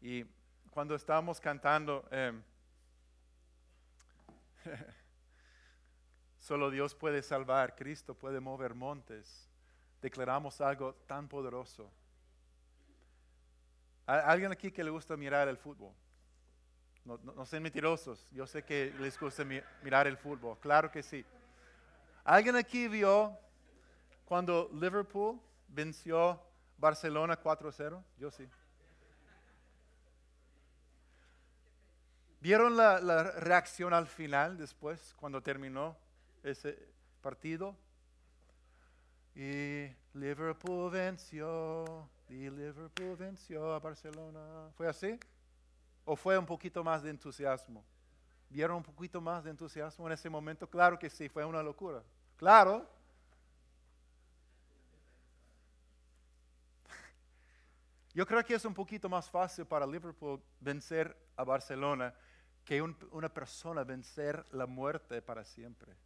[0.00, 0.24] Y
[0.70, 2.42] cuando estábamos cantando, em,
[6.38, 9.48] solo Dios puede salvar, Cristo puede mover montes,
[10.00, 11.90] declaramos algo tan poderoso.
[14.06, 15.92] ¿Alguien aquí que le gusta mirar el fútbol?
[17.04, 21.24] No, sean mentirosos, yo sé que les gusta mirar el fútbol, claro que sí.
[22.24, 23.36] ¿Alguien aquí vio
[24.24, 26.40] cuando Liverpool venció
[26.76, 28.02] Barcelona 4-0?
[28.18, 28.48] Yo sí.
[32.40, 35.94] ¿Vieron la, reacción al final después, cuando terminó
[36.42, 36.88] ese
[37.20, 37.76] partido?
[39.34, 44.70] Y Liverpool venció, y Liverpool venció a Barcelona.
[44.74, 45.20] ¿Fue así?
[46.06, 47.84] ¿O fue un poquito más de entusiasmo?
[48.48, 50.66] ¿Vieron un poquito más de entusiasmo en ese momento?
[50.66, 52.02] Claro que sí, fue una locura.
[52.38, 52.88] Claro.
[58.14, 62.14] Yo creo que es un poquito más fácil para Liverpool vencer a Barcelona
[62.64, 65.96] que una persona vencer la muerte para siempre.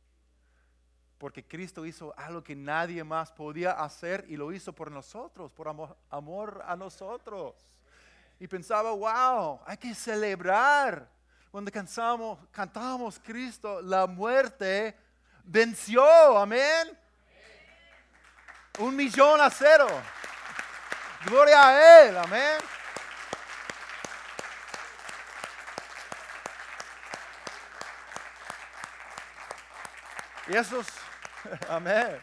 [1.19, 5.69] Porque Cristo hizo algo que nadie más podía hacer y lo hizo por nosotros, por
[5.69, 7.55] amor, amor a nosotros.
[8.39, 11.09] Y pensaba, wow, hay que celebrar.
[11.51, 14.97] Cuando cantamos, cantamos Cristo, la muerte
[15.45, 16.99] venció, amén.
[18.81, 19.87] Un millón a cero.
[21.27, 22.74] Gloria a Él, amén.
[30.47, 30.87] Y esos,
[31.69, 32.19] amén.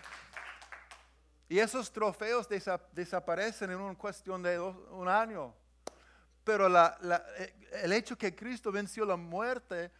[1.50, 2.47] Y esos trofeos
[2.94, 5.53] desaparecen en una cuestión de un año.
[6.44, 9.92] Pero eh, el hecho que Cristo venció la muerte,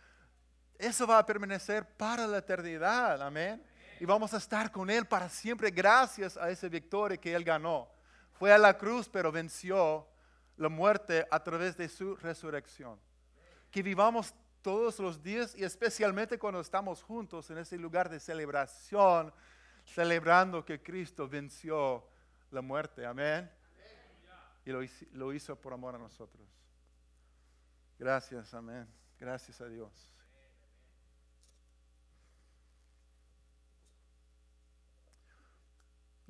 [0.78, 3.22] eso va a permanecer para la eternidad.
[3.22, 3.64] Amén.
[4.00, 7.90] Y vamos a estar con Él para siempre gracias a esa victoria que Él ganó.
[8.34, 10.08] Fue a la cruz, pero venció
[10.58, 13.00] la muerte a través de su resurrección.
[13.70, 19.34] Que vivamos todos los días y especialmente cuando estamos juntos en ese lugar de celebración,
[19.86, 22.08] celebrando que Cristo venció
[22.52, 23.06] la muerte.
[23.06, 23.50] Amén.
[24.66, 24.82] Y lo,
[25.14, 26.48] lo hizo por amor a nosotros.
[27.98, 28.88] Gracias, amén.
[29.20, 30.12] Gracias a Dios.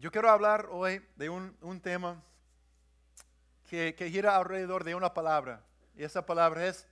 [0.02, 2.24] Yo quiero hablar hoy de un, tema
[3.70, 5.64] que, gira alrededor de una palabra.
[5.94, 6.88] Y esa palabra es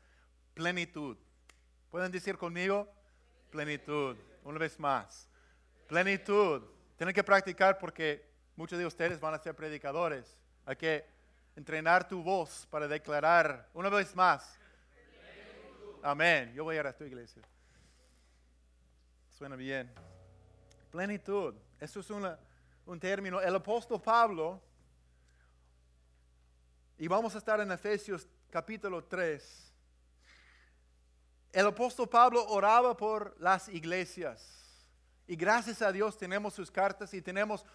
[0.54, 1.18] plenitud.
[1.90, 2.88] ¿Pueden decir conmigo?
[3.50, 4.16] Plenitud.
[4.44, 5.28] Una vez más.
[5.88, 6.62] Plenitud.
[6.98, 10.38] Tienen que practicar porque muchos de ustedes van a ser predicadores.
[10.66, 11.06] Hay que
[11.56, 14.58] entrenar tu voz para declarar una vez más.
[16.04, 16.54] Amén.
[16.54, 17.42] Yo voy a ir a tu iglesia.
[19.30, 19.92] Suena bien.
[20.92, 21.56] Plenitud.
[21.80, 23.42] Eso es un término.
[23.42, 24.62] El apóstol Pablo,
[27.00, 29.69] y vamos a estar en Efesios capítulo 3
[31.52, 34.86] el apóstol Pablo oraba por las iglesias.
[35.28, 37.66] Y gracias a Dios tenemos sus cartas y tenemos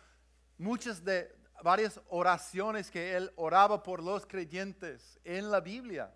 [0.59, 6.12] muchas de varias oraciones que él oraba por los creyentes en la Biblia.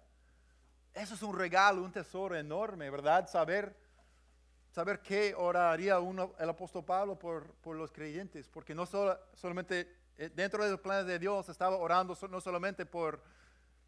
[0.95, 3.29] Eso es un regalo, un tesoro enorme, ¿verdad?
[3.29, 3.77] Saber,
[4.71, 9.97] saber qué oraría uno, el apóstol Pablo por, por los creyentes, porque no solo, solamente
[10.17, 13.23] eh, dentro de los planes de Dios estaba orando no solamente por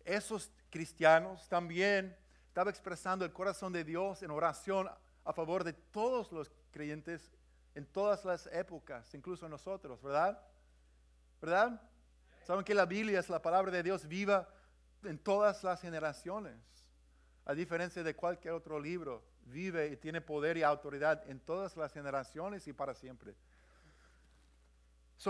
[0.04, 2.16] esos cristianos, también
[2.50, 4.90] estaba expresando el corazón de Dios en oración
[5.24, 7.30] a favor de todos los creyentes
[7.76, 10.36] en todas las épocas, incluso nosotros, ¿verdad?
[11.40, 11.80] ¿Verdad?
[12.44, 14.48] Saben que la Biblia es la palabra de Dios viva
[15.04, 16.56] en todas las generaciones,
[17.44, 21.92] a diferencia de cualquier otro libro, vive y tiene poder y autoridad en todas las
[21.92, 23.36] generaciones y para siempre.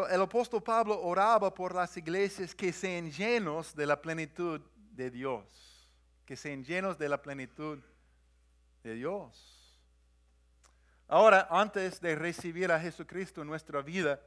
[0.09, 4.63] el apóstol Pablo oraba por las iglesias que sean llenos de la plenitud
[4.95, 5.70] de Dios
[6.31, 7.81] que sean llenos de la plenitud
[8.85, 9.77] de Dios.
[11.09, 14.21] Ahora, antes de recibir a Jesucristo en nuestra vida,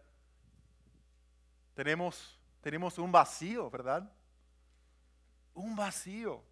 [1.74, 4.12] tenemos, tenemos un vacío, ¿verdad?
[5.53, 6.44] Un vacío.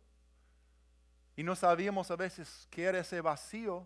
[1.36, 3.86] Y no sabíamos a veces qué era ese vacío,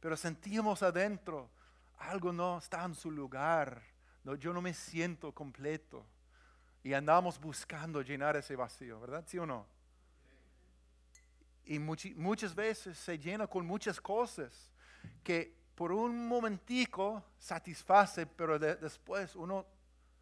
[0.00, 1.48] pero sentíamos adentro,
[1.96, 3.80] algo no está en su lugar,
[4.38, 6.04] yo no me siento completo.
[6.82, 9.24] Y andamos buscando llenar ese vacío, ¿verdad?
[9.26, 9.79] ¿Sí o no?
[11.64, 14.70] Y muchas veces se llena con muchas cosas
[15.22, 19.66] que por un momentico satisface, pero después uno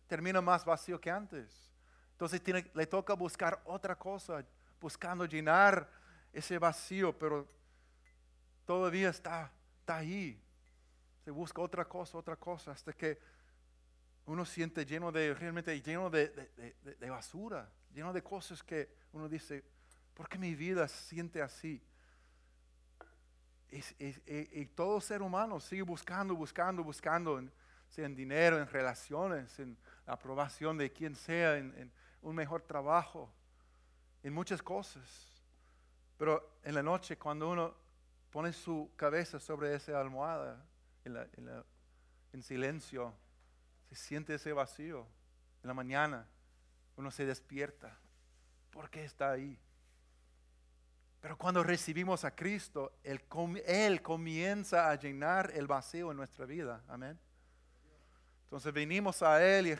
[0.06, 1.72] termina más vacío que antes.
[2.12, 2.42] Entonces
[2.74, 4.44] le toca buscar otra cosa,
[4.80, 5.88] buscando llenar
[6.32, 7.46] ese vacío, pero
[8.64, 10.40] todavía está, está ahí.
[11.24, 13.18] Se busca otra cosa, otra cosa, hasta que
[14.26, 19.64] uno siente lleno de, realmente lleno de basura, lleno de cosas que uno dice,
[20.18, 21.80] ¿por qué mi vida se siente así?
[23.70, 27.40] Y, todo ser humano sigue buscando, buscando, buscando,
[27.88, 33.32] sea en dinero, en relaciones, en la aprobación de quien sea, en un mejor trabajo,
[34.24, 35.04] en muchas cosas.
[36.16, 37.74] Pero en la noche, cuando uno
[38.30, 40.66] pone su cabeza sobre esa almohada,
[41.04, 43.14] en, silencio,
[43.88, 45.06] se siente ese vacío.
[45.62, 46.26] En la mañana,
[46.96, 47.96] uno se despierta.
[48.72, 49.56] ¿Por qué está ahí?
[51.20, 53.22] Pero cuando recibimos a Cristo, Él,
[54.02, 56.82] comienza a llenar el vacío en nuestra vida.
[56.88, 57.18] Amén.
[58.44, 59.76] Entonces venimos a Él y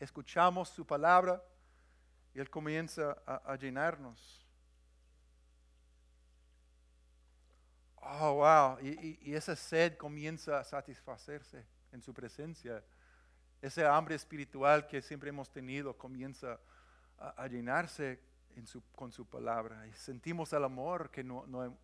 [0.00, 1.42] escuchamos su palabra
[2.34, 4.46] y Él comienza a llenarnos.
[8.08, 12.82] oh, wow, y, esa sed comienza a satisfacerse en su presencia.
[13.60, 16.60] Ese hambre espiritual que siempre hemos tenido comienza
[17.18, 18.20] a, llenarse
[18.94, 19.86] con su palabra.
[19.86, 21.76] Y sentimos el amor que no, no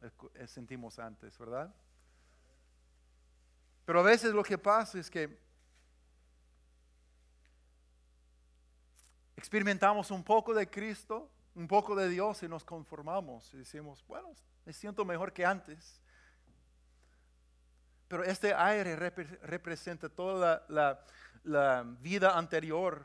[0.46, 1.74] sentimos antes, ¿verdad?
[3.84, 5.38] Pero a veces lo que pasa es que
[9.36, 14.32] experimentamos un poco de Cristo, un poco de Dios y nos conformamos y decimos, bueno,
[14.64, 16.00] me siento mejor que antes.
[18.08, 23.04] Pero este aire representa toda la, vida anterior,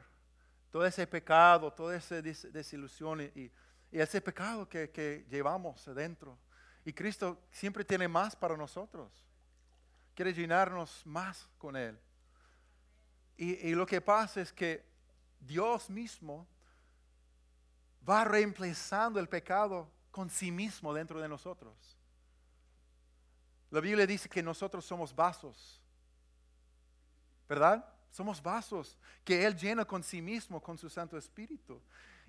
[0.71, 3.51] todo ese pecado, toda esa desilusión y,
[3.91, 6.37] ese pecado que, llevamos adentro.
[6.83, 9.11] Y Cristo siempre tiene más para nosotros.
[10.13, 11.97] Quiere llenarnos más con Él.
[13.37, 14.85] Y, y lo que pasa es que
[15.39, 16.47] Dios mismo
[18.07, 21.97] va reemplazando el pecado con sí mismo dentro de nosotros.
[23.69, 25.81] La Biblia dice que nosotros somos vasos,
[27.47, 27.85] ¿verdad?
[28.17, 31.79] Somos vasos que Él llena con sí mismo, con su Santo Espíritu.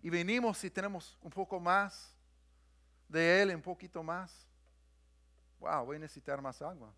[0.02, 2.14] Y venimos y tenemos un poco más
[3.08, 4.46] de Él, un poquito más.
[5.58, 6.92] Wow, voy a necesitar más agua.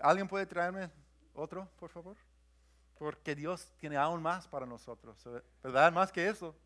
[0.00, 0.90] ¿Alguien puede traerme
[1.34, 2.16] otro, por favor?
[2.98, 5.22] Porque Dios tiene aún más para nosotros,
[5.62, 5.92] ¿verdad?
[5.92, 6.56] Más que eso.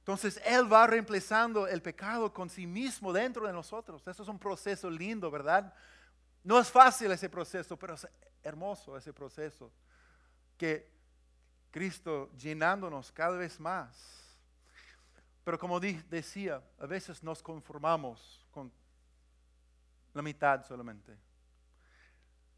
[0.00, 4.06] Entonces Él va reemplazando el pecado con sí mismo dentro de nosotros.
[4.06, 5.72] Eso es un proceso lindo, ¿verdad?
[6.42, 8.08] No es fácil ese proceso, pero es
[8.42, 9.70] hermoso ese proceso.
[10.56, 10.90] Que
[11.70, 14.20] Cristo llenándonos cada vez más.
[15.44, 18.72] Pero como decía, a veces nos conformamos con
[20.12, 21.16] la mitad solamente.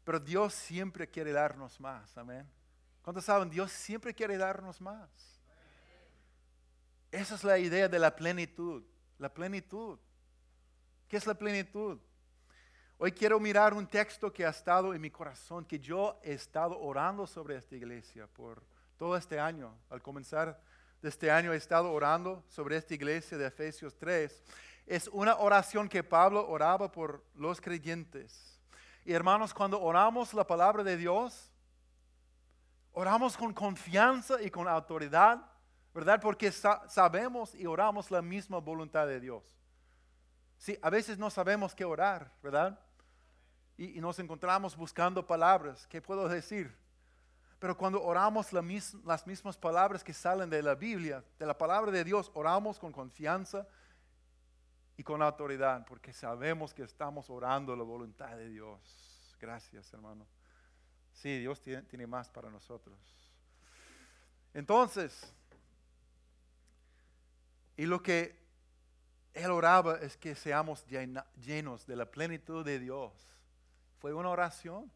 [0.03, 2.49] Pero Dios siempre quiere darnos más, amén.
[3.01, 3.49] ¿Cuántos saben?
[3.49, 5.09] Dios siempre quiere darnos más.
[7.11, 8.83] Esa es la idea de la plenitud.
[9.17, 9.99] La plenitud.
[11.07, 11.99] ¿Qué es la plenitud?
[12.97, 16.79] Hoy quiero mirar un texto que ha estado en mi corazón, que yo he estado
[16.79, 18.63] orando sobre esta iglesia por
[18.97, 19.77] todo este año.
[19.89, 20.61] Al comenzar
[21.01, 24.43] de este año he estado orando sobre esta iglesia de Efesios 3.
[24.85, 28.59] Es una oración que Pablo oraba por los creyentes.
[29.03, 31.51] Y hermanos, cuando oramos la palabra de Dios,
[32.93, 35.53] oramos con confianza y con autoridad
[35.93, 36.19] ¿verdad?
[36.19, 39.43] Porque sabemos y oramos la misma voluntad de Dios.
[40.63, 42.79] Sí, a veces no sabemos qué orar, ¿verdad?
[43.75, 46.73] Y, nos encontramos buscando palabras, ¿qué puedo decir?
[47.59, 52.05] Pero cuando oramos las mismas palabras que salen de la Biblia, de la palabra de
[52.05, 53.67] Dios, oramos con confianza
[54.95, 59.35] y con autoridad, porque sabemos que estamos orando la voluntad de Dios.
[59.41, 60.25] Gracias, hermano.
[61.11, 62.97] Sí, Dios tiene, tiene más para nosotros.
[64.53, 65.33] Entonces,
[67.75, 68.42] y lo que
[69.33, 73.11] él oraba es que seamos llenos de la plenitud de Dios.
[73.99, 74.91] Fue una oración.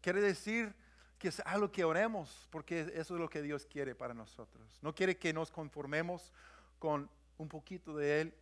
[0.00, 0.74] Quiere decir
[1.18, 4.78] que es algo que oremos, porque eso es lo que Dios quiere para nosotros.
[4.80, 6.32] No quiere que nos conformemos
[6.78, 8.34] con un poquito de Él.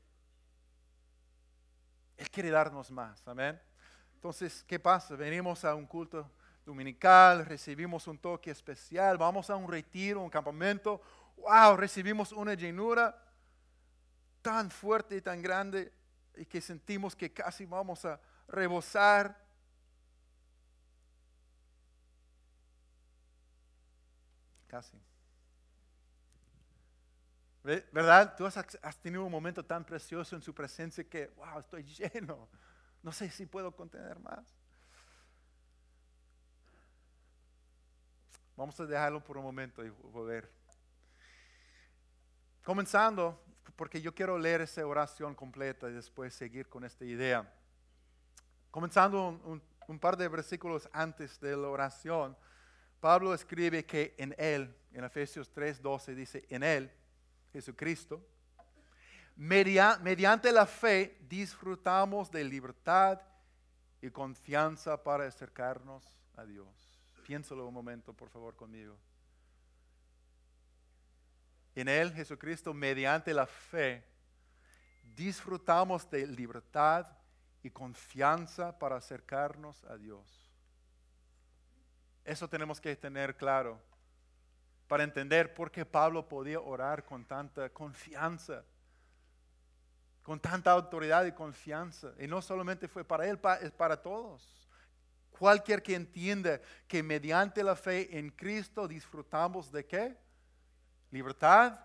[2.19, 3.27] Él quiere darnos más.
[3.27, 3.59] Amén.
[4.15, 5.17] Entonces, ¿qué pasa?
[5.17, 6.31] Venimos a un culto
[6.65, 11.01] dominical, recibimos un toque especial, vamos a un retiro, un campamento.
[11.37, 11.77] ¡Wow!
[11.77, 13.26] Recibimos una llenura
[14.47, 15.93] tan fuerte y tan grande
[16.37, 19.37] y que sentimos que casi vamos a rebosar.
[24.69, 24.97] Casi.
[27.65, 28.37] ¿Verdad?
[28.37, 31.83] Tú has, has, tenido un momento tan precioso en su presencia que, wow, estoy
[32.15, 32.49] lleno.
[33.03, 34.47] No sé si puedo contener más.
[38.55, 40.49] Vamos a dejarlo por un momento y volver.
[42.63, 43.43] Comenzando,
[43.75, 47.53] porque yo quiero leer esa oración completa y después seguir con esta idea.
[48.71, 52.37] Comenzando un, par de versículos antes de la oración,
[53.01, 56.91] Pablo escribe que en Él, en Efesios 3:12 dice, en Él,
[57.53, 58.25] Jesucristo,
[59.37, 63.21] mediante la fe disfrutamos de libertad
[64.01, 66.05] y confianza para acercarnos
[66.37, 67.01] a Dios.
[67.27, 68.97] Piénsalo un momento, por favor, conmigo.
[71.77, 74.03] En Él, Jesucristo, mediante la fe,
[75.15, 77.07] disfrutamos de libertad
[77.63, 80.51] y confianza para acercarnos a Dios.
[82.25, 83.79] Eso tenemos que tener claro
[84.89, 88.65] para entender por qué Pablo podía orar con tanta confianza,
[90.23, 92.15] con tanta autoridad y confianza.
[92.19, 94.67] Y no solamente fue para él, es para todos.
[95.31, 100.26] Cualquier que entienda que mediante la fe en Cristo disfrutamos de qué?
[101.11, 101.79] Libertad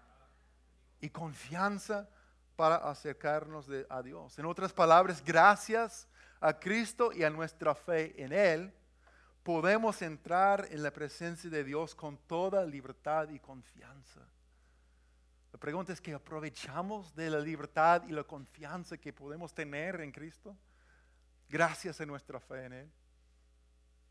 [0.99, 2.07] y confianza
[2.55, 4.37] para acercarnos a Dios.
[4.37, 6.07] En otras palabras, gracias
[6.39, 8.73] a Cristo y a nuestra fe en Él,
[9.43, 14.21] podemos entrar en la presencia de Dios con toda libertad y confianza.
[15.51, 20.11] La pregunta es que aprovechamos de la libertad y la confianza que podemos tener en
[20.11, 20.55] Cristo
[21.49, 22.91] gracias a nuestra fe en Él.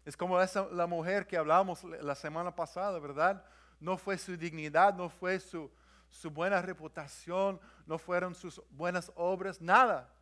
[0.05, 3.45] Es como esa, la mujer que hablamos la semana pasada, ¿verdad?
[3.81, 5.71] No fue su dignidad, no fue su,
[6.11, 10.15] su buena reputación, no fueron sus buenas obras, nada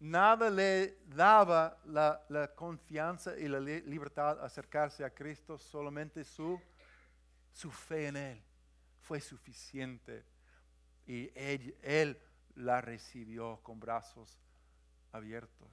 [0.00, 6.58] nada le daba la, confianza y la libertad a acercarse a Cristo, solamente su,
[7.52, 8.42] su fe en Él
[9.00, 10.24] fue suficiente
[11.06, 12.22] y él, él
[12.54, 14.38] la recibió con brazos
[15.10, 15.68] abiertos.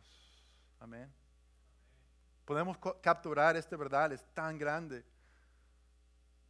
[0.80, 1.14] Amén.
[2.46, 5.06] Podemos capturar esta verdad, es tan grande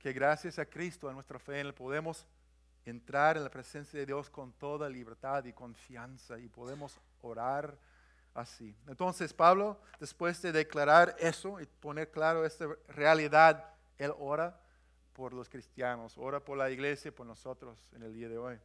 [0.07, 2.25] que gracias a Cristo, a nuestra fe en Él, podemos
[2.85, 7.77] entrar en la presencia de Dios con toda libertad y confianza y podemos orar
[8.33, 8.73] así.
[8.87, 13.65] Entonces Pablo, después de declarar eso y poner claro esta realidad,
[13.97, 14.57] él ora
[15.11, 18.57] por los cristianos, ora por la iglesia, por nosotros en el día de hoy.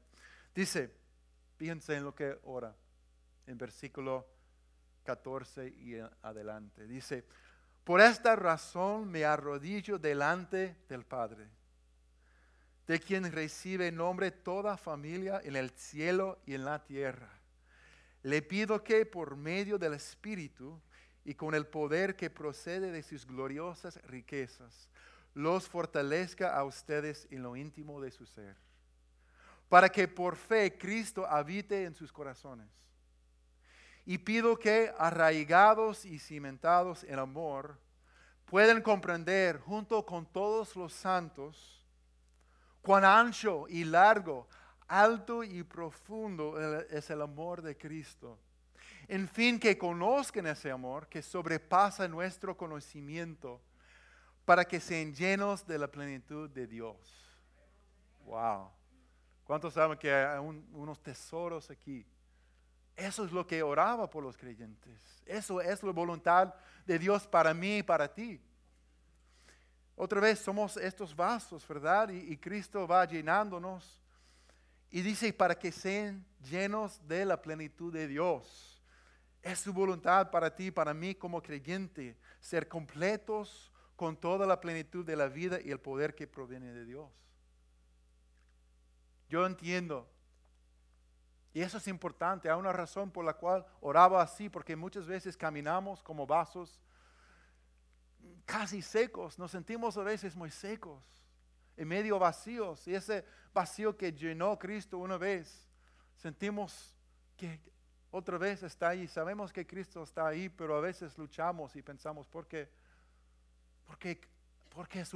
[0.54, 0.94] Dice,
[1.56, 2.72] fíjense en lo que ora
[3.48, 4.28] en versículo
[5.02, 6.86] 14 y adelante.
[6.86, 7.24] Dice,
[7.84, 11.48] por esta razón me arrodillo delante del Padre
[12.86, 17.30] de quien recibe nombre toda familia en el cielo y en la tierra.
[18.22, 20.80] Le pido que por medio del Espíritu
[21.24, 24.88] y con el poder que procede de sus gloriosas riquezas,
[25.34, 28.56] los fortalezca a ustedes en lo íntimo de su ser,
[29.68, 32.68] para que por fe Cristo habite en sus corazones.
[34.04, 37.78] Y pido que, arraigados y cimentados en amor,
[38.46, 41.82] puedan comprender junto con todos los santos,
[42.82, 44.48] Cuán ancho y largo,
[44.88, 48.40] alto y profundo es el amor de Cristo.
[49.06, 53.60] En fin, que conozcan ese amor que sobrepasa nuestro conocimiento
[54.44, 56.96] para que sean llenos de la plenitud de Dios.
[58.24, 58.70] Wow.
[59.44, 62.04] ¿Cuántos saben que hay unos tesoros aquí?
[62.96, 65.22] Eso es lo que oraba por los creyentes.
[65.26, 68.40] Eso es la voluntad de Dios para mí y para ti.
[69.96, 72.08] Otra vez somos estos vasos, ¿verdad?
[72.10, 74.00] Y, Cristo va llenándonos.
[74.90, 78.82] Y dice, para que sean llenos de la plenitud de Dios.
[79.42, 85.04] Es su voluntad para ti, para mí como creyente, ser completos con toda la plenitud
[85.04, 87.10] de la vida y el poder que proviene de Dios.
[89.28, 90.08] Yo entiendo.
[91.54, 92.50] Y eso es importante.
[92.50, 96.80] Hay una razón por la cual oraba así, porque muchas veces caminamos como vasos
[98.44, 101.02] casi secos, nos sentimos a veces muy secos,
[101.76, 102.86] en medio vacíos.
[102.86, 105.68] Y ese vacío que llenó Cristo una vez,
[106.16, 106.94] sentimos
[107.36, 107.60] que
[108.10, 109.08] otra vez está ahí.
[109.08, 112.68] Sabemos que Cristo está ahí, pero a veces luchamos y pensamos, ¿por qué?
[113.84, 114.20] ¿Por qué,
[114.68, 115.10] por qué es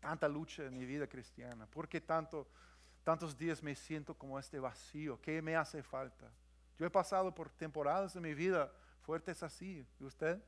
[0.00, 1.66] tanta lucha en mi vida cristiana?
[1.66, 2.48] ¿Por qué tanto,
[3.04, 5.20] tantos días me siento como este vacío?
[5.20, 6.30] ¿Qué me hace falta?
[6.78, 9.86] Yo he pasado por temporadas de mi vida fuertes así.
[10.00, 10.40] ¿Y usted?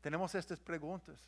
[0.00, 1.18] tenemos estas preguntas.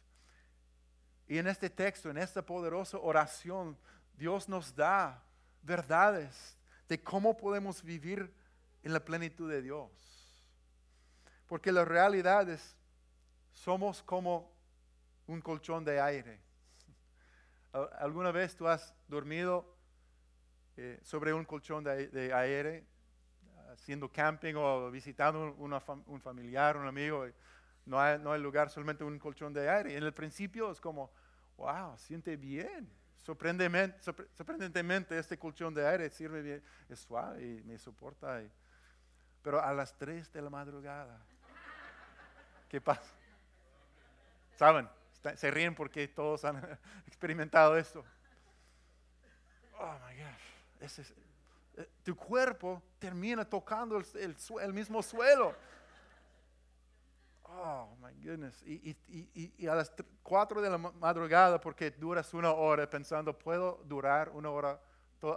[1.29, 3.77] Y en este texto, en esta poderosa oración,
[4.15, 5.23] Dios nos da
[5.63, 8.35] verdades de cómo podemos vivir
[8.83, 9.91] en la plenitud de Dios.
[11.47, 12.77] Porque la realidad es,
[13.53, 14.53] somos como
[15.27, 16.41] un colchón de aire.
[17.73, 19.67] ¿Alguna vez tú has dormido
[20.77, 22.87] eh, sobre un colchón de, aire,
[23.73, 27.27] haciendo camping o visitando un familiar, un amigo?
[27.87, 29.97] No hay, lugar, solamente un colchón de aire.
[29.97, 31.11] En el principio es como,
[31.57, 32.91] wow, siente bien.
[33.23, 38.43] Sorprendentemente, este colchón de aire sirve bien, es suave y me soporta.
[39.41, 41.25] pero a las 3 de la madrugada,
[42.69, 43.15] ¿qué pasa?
[44.57, 44.89] ¿Saben?
[45.37, 46.57] Se ríen porque todos han
[47.07, 48.05] experimentado esto.
[49.79, 50.81] Oh my gosh.
[50.81, 51.15] Ese es-
[51.77, 55.55] eh, tu cuerpo termina tocando el, el mismo suelo.
[57.45, 58.63] Oh my goodness.
[58.67, 62.89] Y, y- y- y- a las 4 de la ma- madrugada, porque duras una hora
[62.89, 64.81] pensando, ¿puedo durar una hora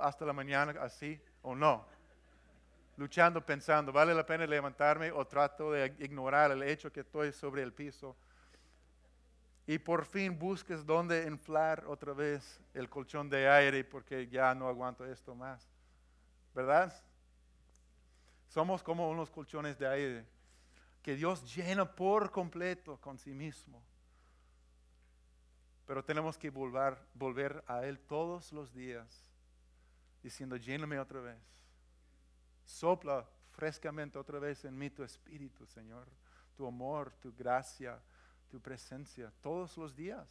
[0.01, 1.85] hasta la mañana así o no?
[2.97, 7.61] Luchando, pensando, ¿vale la pena levantarme o trato de ignorar el hecho que estoy sobre
[7.63, 8.15] el piso?
[9.67, 14.67] Y por fin buscas dónde inflar otra vez el colchón de aire porque ya no
[14.67, 15.67] aguanto esto más.
[16.53, 16.93] ¿Verdad?
[18.47, 20.25] Somos como unos colchones de aire
[21.01, 23.83] que Dios llena por completo con sí mismo.
[25.85, 29.31] Pero tenemos que volver, volver a Él todos los días,
[30.23, 31.37] diciendo, lléname otra vez.
[32.65, 36.07] Sopla frescamente otra vez en mí tu espíritu, Señor,
[36.55, 38.01] tu amor, tu gracia,
[38.55, 40.29] tu presencia, todos los días.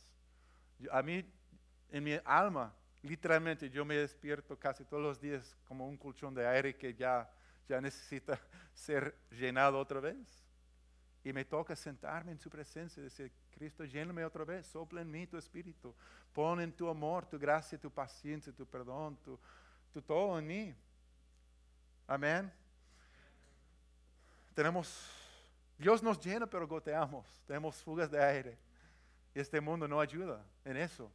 [0.90, 1.30] A mí,
[1.90, 6.46] en mi alma, literalmente yo me despierto casi todos los días como un colchón de
[6.46, 7.30] aire que ya,
[7.68, 8.40] ya necesita
[8.72, 10.42] ser llenado otra vez.
[11.22, 15.10] Y me toca sentarme en su presencia y decir, Cristo, lléname otra vez, sopla en
[15.10, 15.94] mí tu espíritu,
[16.32, 19.38] pon en tu amor, tu gracia, tu paciencia, tu perdón, tu,
[19.92, 20.74] tu todo en mí.
[22.06, 22.50] Amén.
[24.54, 25.23] Tenemos,
[25.76, 28.58] Dios nos llena, pero goteamos, tenemos fugas de aire.
[29.34, 31.10] Y este mundo no ayuda en eso.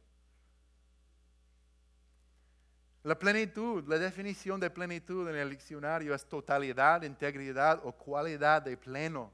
[3.02, 8.76] La plenitud, la definición de plenitud en el diccionario es totalidad, integridad o cualidad de
[8.76, 9.32] pleno.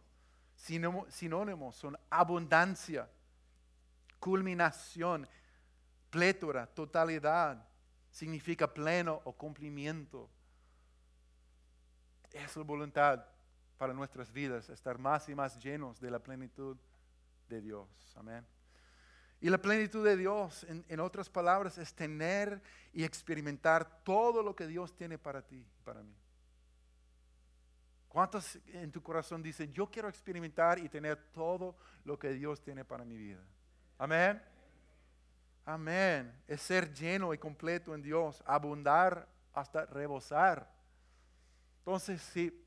[0.56, 3.08] Sinónimo- Sinónimos son abundancia,
[4.20, 5.28] culminación,
[6.10, 7.66] plétora, totalidad.
[8.12, 10.30] Significa pleno o cumplimiento.
[12.32, 13.24] Es la voluntad
[13.78, 16.76] para nuestras vidas, estar más y más llenos de la plenitud
[17.48, 17.88] de Dios.
[18.16, 18.44] Amén.
[19.40, 22.60] Y la plenitud de Dios, en, en otras palabras, es tener
[22.92, 26.14] y experimentar todo lo que Dios tiene para ti y para mí.
[28.08, 32.82] ¿Cuántos en tu corazón dicen, yo quiero experimentar y tener todo lo que Dios tiene
[32.82, 33.44] para mi vida?
[33.98, 34.42] Amén.
[35.66, 36.32] Amén.
[36.48, 40.66] Es ser lleno y completo en Dios, abundar hasta rebosar.
[41.80, 42.65] Entonces, sí,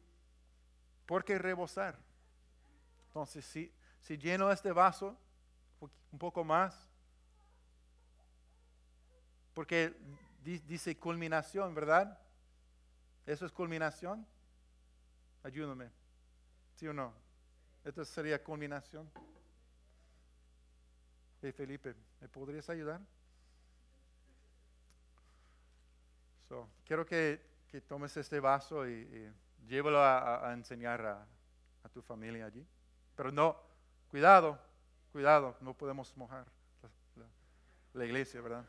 [1.10, 1.98] ¿por qué rebosar?
[3.08, 5.18] Entonces, si, si lleno este vaso
[6.12, 6.88] un poco más,
[9.56, 9.92] porque
[10.44, 12.16] di- dice culminación, ¿verdad?
[13.26, 14.24] ¿Eso es culminación?
[15.42, 15.90] Ayúdame.
[16.76, 17.12] ¿Sí o no?
[17.84, 19.10] ¿Esto sería culminación?
[21.42, 23.02] Hey, Felipe, ¿me podrías ayudar?
[26.48, 29.32] So, quiero que, que tomes este vaso y
[29.68, 31.28] llévalo a, enseñar a,
[31.94, 32.66] tu familia allí.
[33.16, 33.58] Pero no,
[34.10, 34.60] cuidado,
[35.12, 36.46] cuidado, no podemos mojar
[37.94, 38.64] la, iglesia, ¿verdad?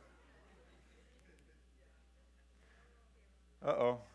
[3.61, 4.07] Uh oh.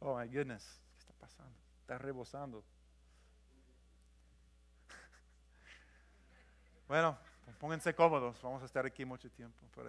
[0.00, 1.58] Oh my goodness, ¿qué está pasando?
[1.80, 2.62] Está rebosando.
[6.86, 7.18] Bueno,
[7.58, 9.88] pónganse cómodos, vamos a estar aquí mucho tiempo por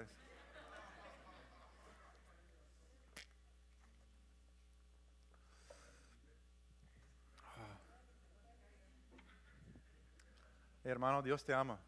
[10.85, 11.79] Hermano, Dios te ama.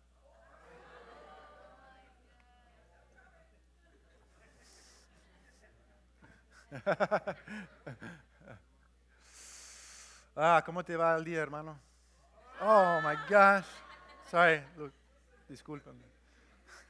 [10.35, 11.79] ah, ¿cómo te va el día, hermano?
[12.59, 13.67] Oh my gosh.
[14.31, 14.91] Sorry, look,
[15.47, 16.01] discúlpame.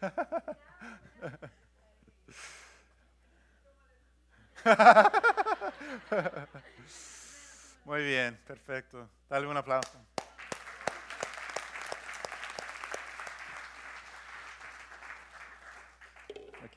[7.83, 9.09] Muy bien, perfecto.
[9.29, 9.99] Dale un aplauso.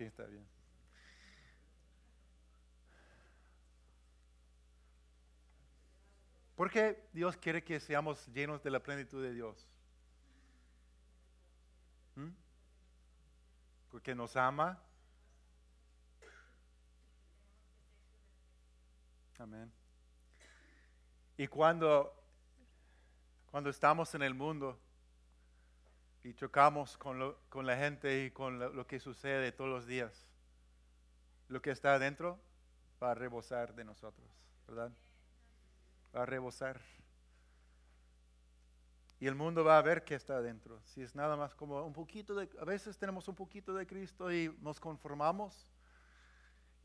[0.06, 0.46] Está bien.
[6.54, 9.68] ¿Por qué Dios quiere que seamos llenos de la plenitud de Dios?
[12.16, 12.30] ¿Mm?
[13.90, 14.82] Porque nos ama.
[19.38, 19.72] Amén.
[21.36, 22.14] Y cuando,
[23.50, 24.78] cuando estamos en el mundo
[26.22, 30.26] y chocamos con, lo- con la gente y con lo, que sucede todos los días,
[31.48, 32.38] lo que está adentro
[33.02, 34.26] va a rebosar de nosotros,
[34.68, 34.92] ¿verdad?
[36.14, 36.80] Va a rebosar.
[39.18, 40.80] Y el mundo va a ver qué está adentro.
[40.84, 44.32] Si es nada más como un poquito de, a veces tenemos un poquito de Cristo
[44.32, 45.68] y nos conformamos.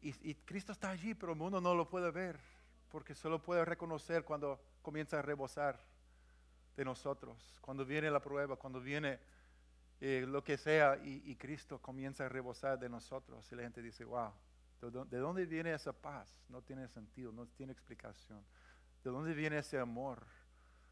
[0.02, 2.40] Y, y Cristo está allí, pero el mundo no lo puede ver,
[2.92, 5.80] porque solo puede reconocer cuando comienza a rebosar.
[6.76, 9.20] De nosotros, cuando viene la prueba, cuando viene
[10.02, 14.04] eh, lo que sea y, Cristo comienza a rebosar de nosotros y la gente dice,
[14.04, 14.32] wow,
[14.82, 16.30] ¿de dónde viene esa paz?
[16.50, 18.44] No tiene sentido, no tiene explicación.
[19.04, 20.26] ¿De dónde viene ese amor?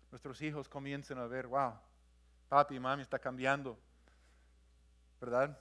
[0.09, 1.73] Nuestros hijos comienzan a ver, wow,
[2.47, 3.77] papi y mami está cambiando,
[5.19, 5.57] ¿verdad?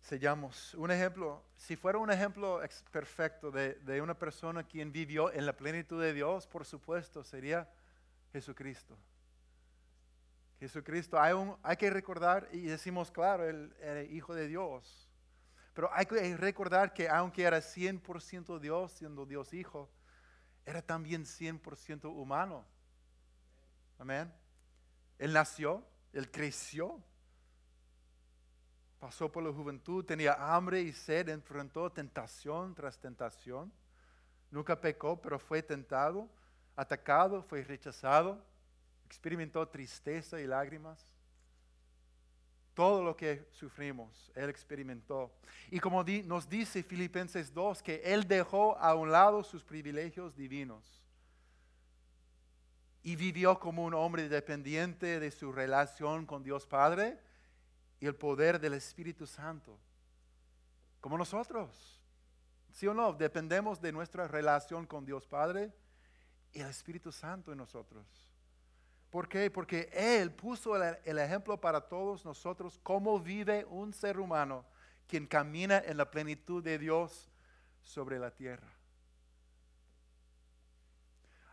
[0.00, 0.74] Sellamos.
[0.74, 2.60] Un ejemplo, si fuera un ejemplo
[2.90, 7.68] perfecto de, de una persona quien vivió en la plenitud de Dios, por supuesto, sería
[8.34, 8.98] Jesucristo.
[10.58, 15.08] Jesucristo, hay, un, hay que recordar, y decimos, claro, el, el, Hijo de Dios,
[15.72, 19.88] pero hay que recordar que aunque era 100% Dios, siendo Dios Hijo,
[20.66, 22.64] era también 100% humano.
[24.00, 24.34] Amén.
[25.16, 27.00] Él nació, él creció,
[28.98, 33.72] pasó por la juventud, tenía hambre y sed, enfrentó tentación tras tentación.
[34.50, 36.28] Nunca pecó, pero fue tentado,
[36.76, 38.44] atacado, fue rechazado,
[39.06, 41.06] experimentó tristeza y lágrimas.
[42.74, 45.32] Todo lo que sufrimos, Él experimentó.
[45.70, 51.04] Y como nos dice Filipenses 2, que Él dejó a un lado sus privilegios divinos
[53.04, 57.20] y vivió como un hombre dependiente de su relación con Dios Padre
[58.00, 59.78] y el poder del Espíritu Santo.
[61.00, 62.00] Como nosotros.
[62.72, 63.12] ¿Sí o no?
[63.12, 65.72] Dependemos de nuestra relación con Dios Padre
[66.54, 68.06] y el Espíritu Santo en nosotros.
[69.10, 69.50] ¿Por qué?
[69.50, 74.64] Porque Él puso el, ejemplo para todos nosotros cómo vive un ser humano
[75.06, 77.30] quien camina en la plenitud de Dios
[77.82, 78.68] sobre la tierra.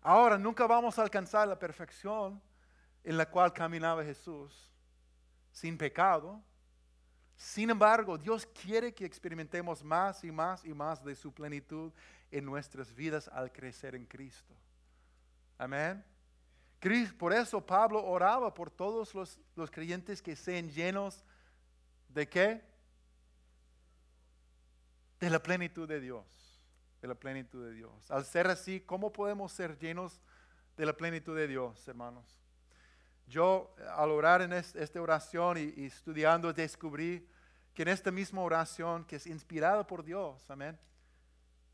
[0.01, 2.41] Ahora, nunca vamos a alcanzar la perfección
[3.03, 4.71] en la cual caminaba Jesús,
[5.51, 6.41] sin pecado.
[7.35, 11.91] Sin embargo, Dios quiere que experimentemos más y más y más de su plenitud
[12.31, 14.55] en nuestras vidas al crecer en Cristo.
[15.61, 16.03] Amén.
[17.19, 21.23] Por eso Pablo oraba por todos los, los creyentes que sean llenos
[22.09, 22.63] de qué?
[25.19, 26.25] De la plenitud de Dios.
[26.99, 28.09] De la plenitud de Dios.
[28.09, 30.19] Al ser así, ¿cómo podemos ser llenos
[30.77, 32.25] de la plenitud de Dios, hermanos?
[33.27, 37.29] Yo al orar en esta oración y, y estudiando descubrí
[37.75, 40.79] que en esta misma oración, que es inspirada por Dios, amén,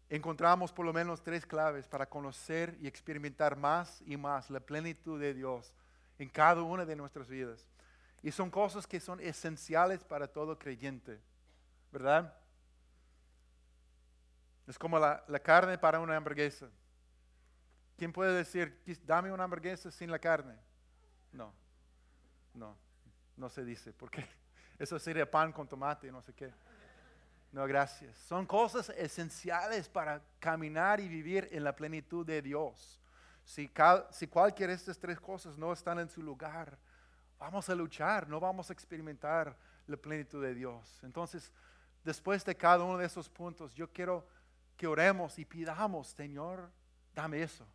[0.10, 5.20] encontramos por lo menos tres claves para conocer y experimentar más y más la plenitud
[5.20, 5.74] de Dios
[6.18, 7.66] en cada una de nuestras vidas.
[8.24, 11.20] Y son cosas que son esenciales para todo creyente,
[11.92, 12.34] ¿verdad?
[14.66, 16.70] Es como la, carne para una hamburguesa.
[17.96, 20.56] ¿Quién puede decir, dame una hamburguesa sin la carne?
[21.32, 21.54] No,
[22.54, 22.78] no,
[23.38, 24.28] no se dice, porque
[24.80, 26.54] eso sería pan con tomate y no sé qué.
[27.52, 28.18] No, gracias.
[28.18, 33.00] Son cosas esenciales para caminar y vivir en la plenitud de Dios.
[33.44, 33.70] Si,
[34.12, 36.78] si cualquiera de estas tres cosas no están en su lugar,
[37.40, 39.56] vamos a luchar, no vamos a experimentar
[39.88, 41.00] la plenitud de Dios.
[41.04, 41.52] Entonces,
[42.04, 44.28] después de cada uno de esos puntos, yo quiero
[44.76, 46.70] que oremos y pidamos, Señor,
[47.16, 47.66] dame eso.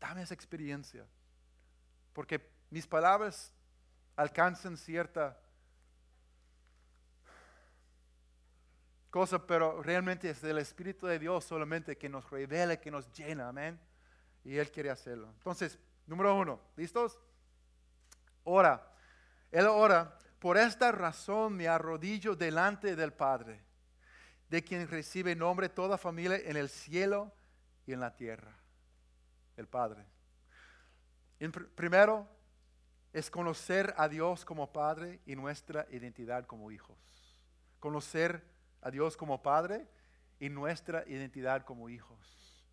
[0.00, 1.06] Dame esa experiencia.
[2.14, 3.52] Porque mis palabras
[4.16, 5.38] alcanzan cierta
[9.10, 13.48] cosa, pero realmente es del Espíritu de Dios solamente que nos revela, que nos llena,
[13.48, 13.78] amén.
[14.44, 15.28] Y Él quiere hacerlo.
[15.36, 17.18] Entonces, número uno, ¿listos?
[18.44, 18.86] Ora.
[19.50, 23.60] Él ora, por esta razón me arrodillo delante del Padre,
[24.48, 27.32] de quien recibe nombre toda familia en el cielo
[27.86, 28.56] y en la tierra.
[29.56, 30.06] El Padre.
[31.74, 32.28] primero,
[33.12, 36.96] es conocer a Dios como Padre y nuestra identidad como hijos.
[37.80, 38.44] Conocer
[38.82, 39.86] a Dios como Padre
[40.38, 42.64] y nuestra identidad como hijos.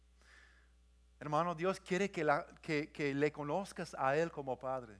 [1.19, 4.99] Hermano, Dios quiere que, que le conozcas a Él como Padre.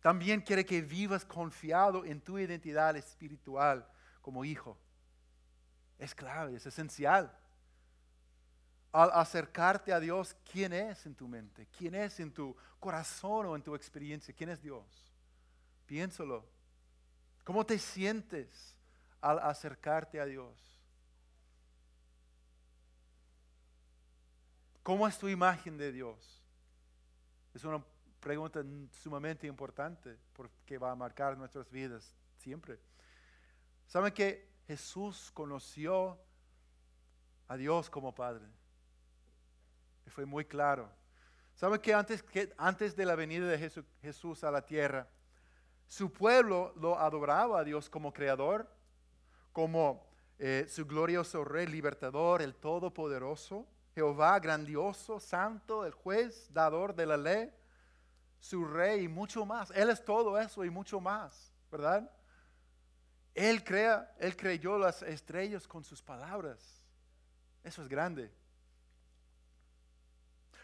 [0.00, 3.86] También quiere que vivas confiado en tu identidad espiritual
[4.22, 4.78] como hijo.
[5.98, 7.36] Es clave, es esencial.
[8.92, 11.66] Al acercarte a Dios, ¿quién es en tu mente?
[11.76, 14.34] ¿Quién es en tu corazón o en tu experiencia?
[14.34, 15.12] ¿Quién es Dios?
[15.84, 16.48] Piénsalo.
[17.44, 18.77] ¿Cómo te sientes?
[19.20, 20.78] Al acercarte a Dios?
[24.82, 26.42] ¿Cómo es tu imagen de Dios?
[27.52, 27.84] Es una
[28.20, 28.62] pregunta
[29.02, 32.78] sumamente importante porque va a marcar nuestras vidas siempre.
[33.86, 36.18] ¿Saben que Jesús conoció
[37.48, 38.46] a Dios como Padre?
[40.06, 40.90] Y fue muy claro.
[41.54, 45.08] ¿Saben que antes, que antes de la venida de Jesús a la tierra,
[45.86, 48.70] su pueblo lo adoraba a Dios como creador,
[49.52, 50.06] como
[50.38, 53.66] eh, su glorioso Rey libertador, el Todopoderoso.
[53.98, 57.50] Jehová grandioso, santo, el juez, dador de la ley,
[58.38, 59.72] su rey y mucho más.
[59.72, 62.08] Él es todo eso y mucho más, ¿verdad?
[63.34, 66.80] Él crea, él creyó las estrellas con sus palabras.
[67.64, 68.32] Eso es grande.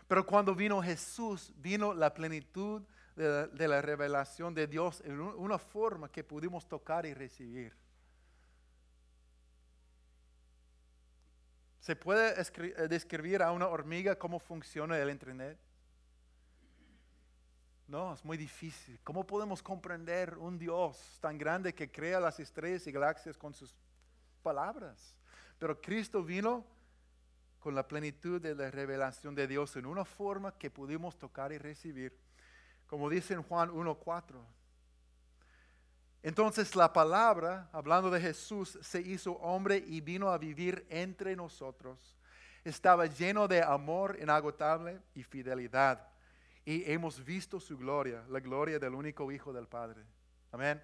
[0.07, 2.83] Pero cuando vino Jesús, vino la plenitud
[3.17, 7.77] de la, revelación de Dios en una forma que pudimos tocar y recibir.
[11.85, 15.59] ¿Se puede eh, describir a una hormiga cómo funciona el Internet?
[17.87, 18.99] No, es muy difícil.
[19.05, 23.77] ¿Cómo podemos comprender un Dios tan grande que crea las estrellas y galaxias con sus
[24.43, 25.15] palabras?
[25.59, 26.65] Pero Cristo vino
[27.59, 31.59] con la plenitud de la revelación de Dios en una forma que pudimos tocar y
[31.59, 32.19] recibir,
[32.87, 34.43] como dice en Juan 1.4.
[36.25, 42.17] Entonces la palabra, hablando de Jesús, se hizo hombre y vino a vivir entre nosotros.
[42.65, 46.09] Estaba lleno de amor inagotable y fidelidad.
[46.65, 50.01] Y hemos visto su gloria, la gloria del único Hijo del Padre.
[50.51, 50.83] Amén.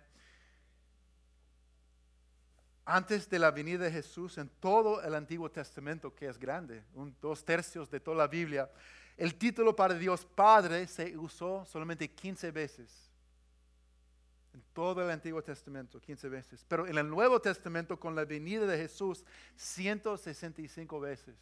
[2.84, 6.84] Antes de la venida de Jesús, en todo el Antiguo Testamento, que es grande,
[7.18, 8.70] dos tercios de toda la Biblia,
[9.16, 13.09] el título para Dios Padre se usó solamente 15 veces
[14.52, 16.64] en todo el Antiguo Testamento, 15 veces.
[16.68, 19.24] Pero en el Nuevo Testamento, con la venida de Jesús,
[19.56, 21.36] 165 veces.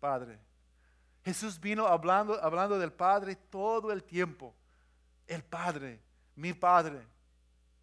[0.00, 0.38] Padre.
[1.24, 4.54] Jesús vino hablando, hablando del Padre todo el tiempo.
[5.26, 6.00] El Padre,
[6.34, 7.06] mi Padre.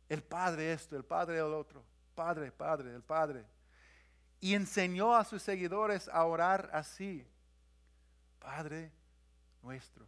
[0.09, 1.83] El Padre esto, el Padre el otro.
[2.15, 3.45] Padre, Padre, el Padre.
[4.39, 7.25] Y enseñó a sus seguidores a orar así.
[8.39, 8.91] Padre
[9.61, 10.05] nuestro,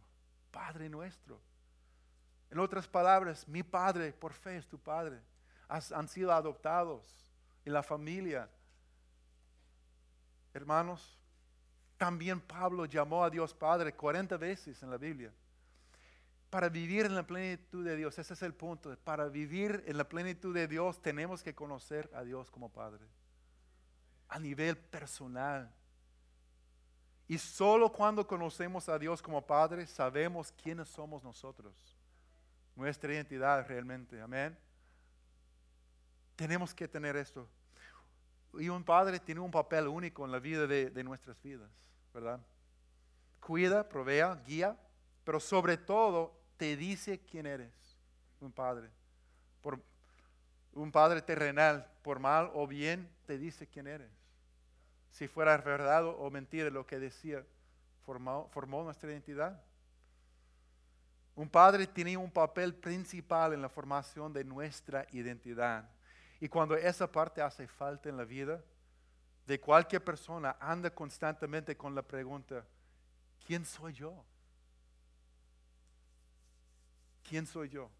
[0.50, 1.40] Padre nuestro.
[2.50, 5.20] En otras palabras, mi padre, por fe es tu padre.
[5.68, 7.06] han sido adoptados
[7.64, 8.50] en la familia.
[10.52, 11.16] Hermanos,
[11.96, 15.32] también Pablo llamó a Dios Padre 40 veces en la Biblia.
[16.48, 18.96] Para vivir en la plenitud de Dios, ese es el punto.
[19.04, 23.06] Para vivir en la plenitud de Dios tenemos que conocer a Dios como Padre.
[24.28, 25.72] A nivel personal.
[27.28, 31.99] Y solo cuando conocemos a Dios como Padre sabemos quiénes somos nosotros
[32.76, 34.20] nuestra identidad realmente.
[34.20, 34.56] Amén.
[36.36, 37.48] Tenemos que tener esto.
[38.54, 41.70] Y un padre tiene un papel único en la vida de, nuestras vidas,
[42.12, 42.40] ¿verdad?
[43.40, 44.76] Cuida, provea, guía,
[45.24, 47.72] pero sobre todo te dice quién eres,
[48.40, 48.90] un padre.
[49.60, 49.80] Por,
[50.72, 54.10] un padre terrenal, por mal o bien, te dice quién eres.
[55.10, 57.44] Si fuera verdad o mentira lo que decía,
[58.04, 59.62] formó, formó nuestra identidad.
[61.34, 65.88] Un padre tiene un papel principal en la formación de nuestra identidad.
[66.40, 68.62] Y cuando esa parte hace falta en la vida
[69.46, 72.64] de cualquier persona, anda constantemente con la pregunta,
[73.46, 74.24] ¿quién soy yo?
[77.28, 77.90] ¿Quién soy yo?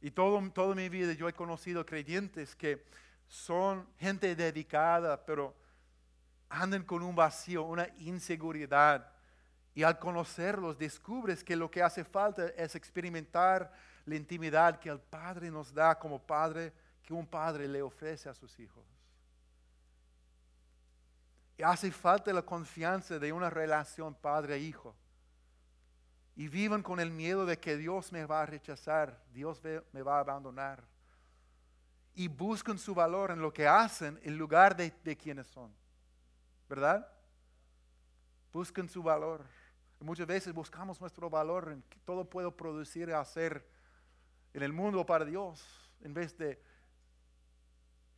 [0.00, 2.84] Y todo, toda mi vida yo he conocido creyentes que
[3.26, 5.54] son gente dedicada, pero
[6.48, 9.13] andan con un vacío, una inseguridad
[9.74, 13.72] y al conocerlos descubres que lo que hace falta es experimentar
[14.06, 18.34] la intimidad que el Padre nos da como Padre, que un Padre le ofrece a
[18.34, 18.84] sus hijos.
[21.56, 24.94] Y hace falta la confianza de una relación Padre-Hijo.
[26.36, 29.60] Y vivan con el miedo de que Dios me va a rechazar, Dios
[29.92, 30.82] me va a abandonar.
[32.14, 35.72] Y buscan su valor en lo que hacen en lugar de, de quienes son.
[36.68, 37.08] ¿Verdad?
[38.52, 39.44] Buscan su valor.
[40.00, 43.66] Muchas veces buscamos nuestro valor en que todo puedo producir y hacer
[44.52, 46.60] en el mundo para Dios, en vez de,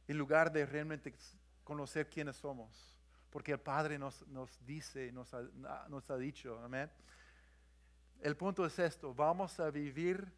[0.08, 1.14] en lugar de realmente
[1.64, 2.98] conocer quiénes somos.
[3.30, 5.42] Porque el Padre nos, nos dice, nos ha,
[5.88, 6.90] nos ha dicho, amén.
[8.20, 10.32] El punto es esto, ¿vamos a vivir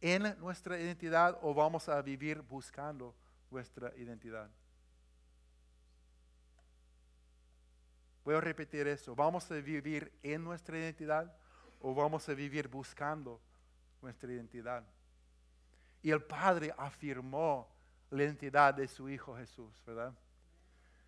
[0.00, 3.14] en nuestra identidad o vamos a vivir buscando
[3.50, 4.50] nuestra identidad?
[8.24, 9.14] Voy a repetir eso.
[9.14, 11.34] ¿Vamos a vivir en nuestra identidad
[11.80, 13.40] o vamos a vivir buscando
[14.00, 14.84] nuestra identidad?
[16.02, 17.68] Y el Padre afirmó
[18.10, 20.12] la identidad de su Hijo Jesús, ¿verdad?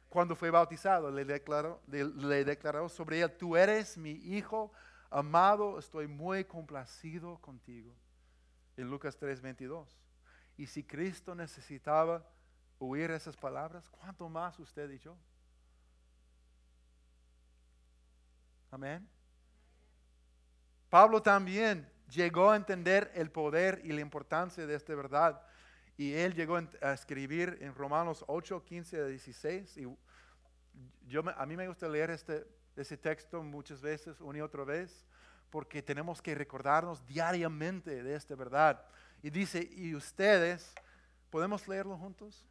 [0.08, 4.72] Cuando fue bautizado, le declaró, sobre él, tú eres mi Hijo
[5.10, 7.94] amado, estoy muy complacido contigo.
[8.76, 9.88] En Lucas 3:22.
[10.56, 12.24] Y si Cristo necesitaba
[12.78, 15.16] oír esas palabras, ¿cuánto más usted y yo?
[18.74, 19.08] Amén.
[20.90, 25.40] Pablo también llegó a entender el poder y la importancia de esta verdad.
[25.96, 29.76] Y él llegó a escribir en Romanos 8, 15 a 16.
[29.76, 29.86] Y
[31.06, 35.06] yo a mí me gusta leer este, ese texto muchas veces, una y otra vez,
[35.50, 38.84] porque tenemos que recordarnos diariamente de esta verdad.
[39.22, 40.74] Y dice, y ustedes,
[41.30, 42.44] ¿podemos leerlo juntos?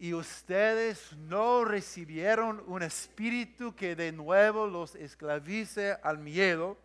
[0.00, 6.78] Y ustedes no recibieron un espíritu que de nuevo los esclavice al miedo,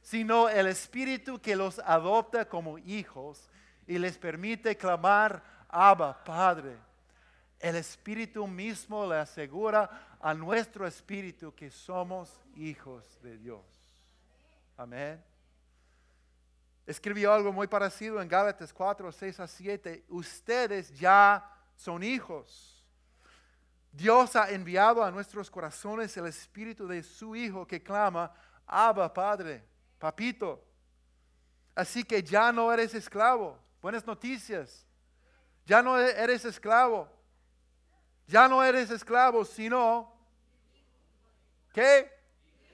[0.00, 3.50] sino el espíritu que los adopta como hijos
[3.86, 6.78] y les permite clamar, Abba, Padre.
[7.58, 13.64] El espíritu mismo le asegura a nuestro espíritu que somos hijos de Dios.
[14.76, 15.22] Amén.
[16.86, 20.04] Escribió algo muy parecido en Gálatas 4, 6 a 7.
[20.08, 22.84] Ustedes ya son hijos.
[23.92, 28.32] Dios ha enviado a nuestros corazones el espíritu de su Hijo que clama,
[28.66, 29.64] Abba, Padre,
[29.98, 30.62] Papito.
[31.74, 33.58] Así que ya no eres esclavo.
[33.80, 34.86] Buenas noticias.
[35.64, 37.08] Ya no eres esclavo.
[38.26, 40.12] Ya no eres esclavo, sino...
[41.72, 42.10] ¿Qué?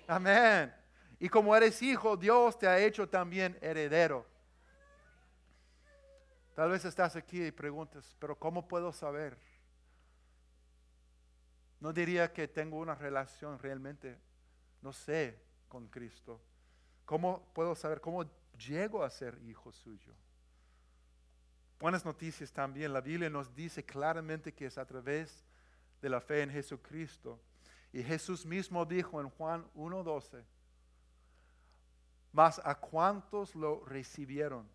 [0.07, 0.75] Amén.
[1.19, 4.27] Y como eres hijo, Dios te ha hecho también heredero.
[6.55, 9.39] Tal vez estás aquí y preguntas, pero ¿cómo puedo saber?
[11.81, 14.19] No diría que tengo una relación realmente,
[14.83, 16.41] no sé, con Cristo.
[17.07, 18.25] ¿Cómo puedo saber cómo
[18.57, 20.15] llego a ser hijo suyo?
[21.81, 22.93] Buenas noticias también.
[22.93, 25.45] La Biblia nos dice claramente que es a través
[26.01, 27.41] de la fe en Jesucristo.
[27.93, 30.45] Y Jesús mismo dijo en Juan 1.12,
[32.33, 34.69] mas a cuantos lo recibieron,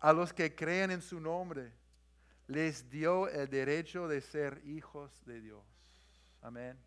[0.00, 1.72] a los que creen en su nombre,
[2.46, 5.64] les dio el derecho de ser hijos de Dios.
[6.40, 6.78] Amén.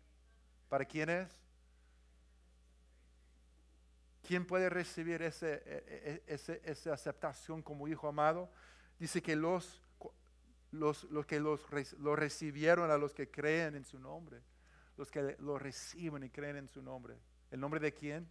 [0.68, 1.28] ¿Para quién es?
[4.22, 8.50] ¿Quién puede recibir ese, e, e, ese, esa aceptación como hijo amado?
[8.98, 9.82] Dice que los,
[10.70, 11.66] los, los que los,
[11.98, 14.42] lo recibieron a los que creen en su nombre,
[14.96, 17.18] los que lo reciben y creen en su nombre.
[17.50, 18.28] ¿El nombre de quién?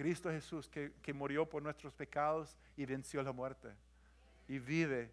[0.00, 3.68] Cristo Jesús que, murió por nuestros pecados y venció la muerte.
[4.48, 5.12] Y vive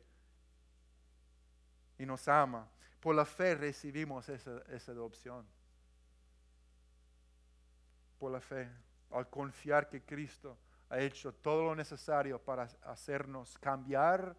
[1.99, 2.71] y nos ama.
[3.01, 5.45] Por la fe recibimos esa, esa adopción.
[8.17, 8.69] Por la fe,
[9.11, 10.57] al confiar que Cristo
[10.89, 14.37] ha hecho todo lo necesario para hacernos cambiar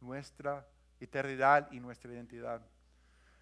[0.00, 0.64] nuestra
[1.00, 2.62] eternidad y nuestra identidad.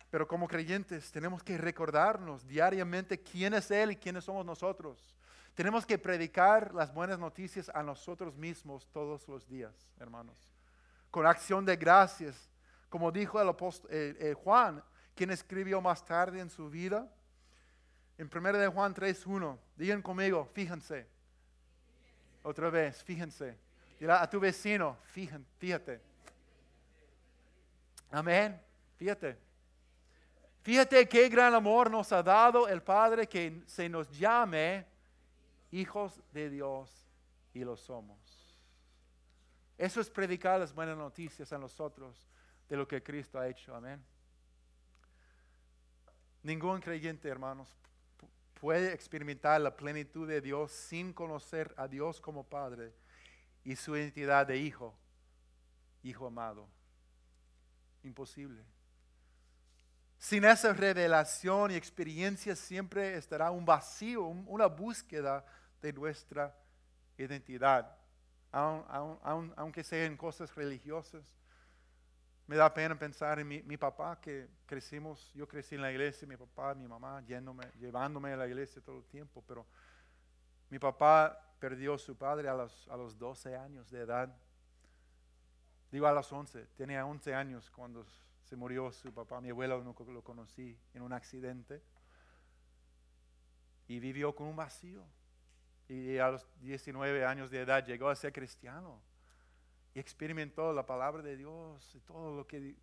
[0.09, 5.14] Pero como creyentes tenemos que recordarnos diariamente quién es Él y quiénes somos nosotros.
[5.55, 10.39] Tenemos que predicar las buenas noticias a nosotros mismos todos los días, hermanos.
[11.11, 12.49] Con acción de gracias,
[12.89, 14.83] como dijo el apóstol eh, eh, Juan,
[15.15, 17.09] quien escribió más tarde en su vida.
[18.17, 21.07] En 1 de Juan 3.1, digan conmigo, fíjense.
[22.43, 23.59] Otra vez, fíjense.
[23.99, 24.97] Dirá a tu vecino,
[25.59, 26.01] fíjate.
[28.11, 28.61] Amén.
[28.97, 29.39] Fíjate.
[30.63, 34.85] Fíjate qué gran amor nos ha dado el Padre que se nos llame
[35.70, 37.06] hijos de Dios
[37.52, 38.18] y lo somos.
[39.78, 42.28] Eso es predicar las buenas noticias a nosotros
[42.68, 43.74] de lo que Cristo ha hecho.
[43.74, 44.04] Amén.
[46.42, 47.76] Ningún creyente, hermanos,
[48.61, 52.94] puede experimentar la plenitud de Dios sin conocer a Dios como Padre
[53.64, 54.94] y su identidad de hijo,
[56.02, 56.68] hijo amado.
[58.02, 58.62] Imposible.
[60.18, 65.44] Sin esa revelación y experiencia siempre estará un vacío, una búsqueda
[65.81, 66.55] de nuestra
[67.16, 67.97] identidad,
[68.53, 71.25] aunque sean cosas religiosas.
[72.47, 76.37] Me da pena pensar en mi, papá que crecimos, yo crecí en la iglesia, mi
[76.37, 79.64] papá, mi mamá, llevándome a la iglesia todo el tiempo, pero
[80.69, 84.35] mi papá perdió a su padre a los, a los 12 años de edad.
[85.93, 88.05] Digo a los 11, tenía 11 años cuando
[88.45, 91.81] se murió su papá, mi abuelo nunca lo conocí en un accidente
[93.87, 95.05] y vivió con un vacío
[95.90, 99.03] y a los 19 años de edad llegó a ser cristiano
[99.92, 102.76] y experimentó la palabra de Dios y todo lo que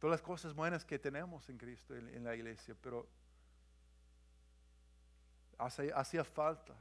[0.00, 3.08] todas las cosas buenas que tenemos en Cristo en, la iglesia, pero
[5.58, 6.74] hacía, falta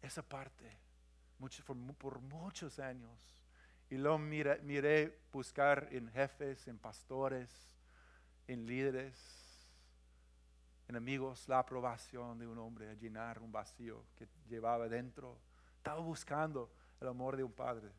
[0.00, 0.78] esa parte
[1.98, 3.18] por, muchos años.
[3.90, 7.50] Y lo miré, miré buscar en jefes, en pastores,
[8.46, 9.45] en líderes
[10.88, 15.38] enemigos la aprobación de un hombre, a llenar un vacío que llevaba dentro.
[15.76, 16.70] Estaba buscando
[17.00, 17.90] el amor de un padre.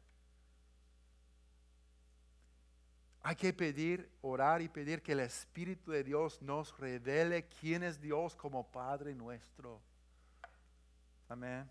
[3.21, 7.99] Hay que pedir, orar y pedir que el Espíritu de Dios nos revele quién es
[7.99, 9.81] Dios como Padre nuestro.
[11.27, 11.69] Amén.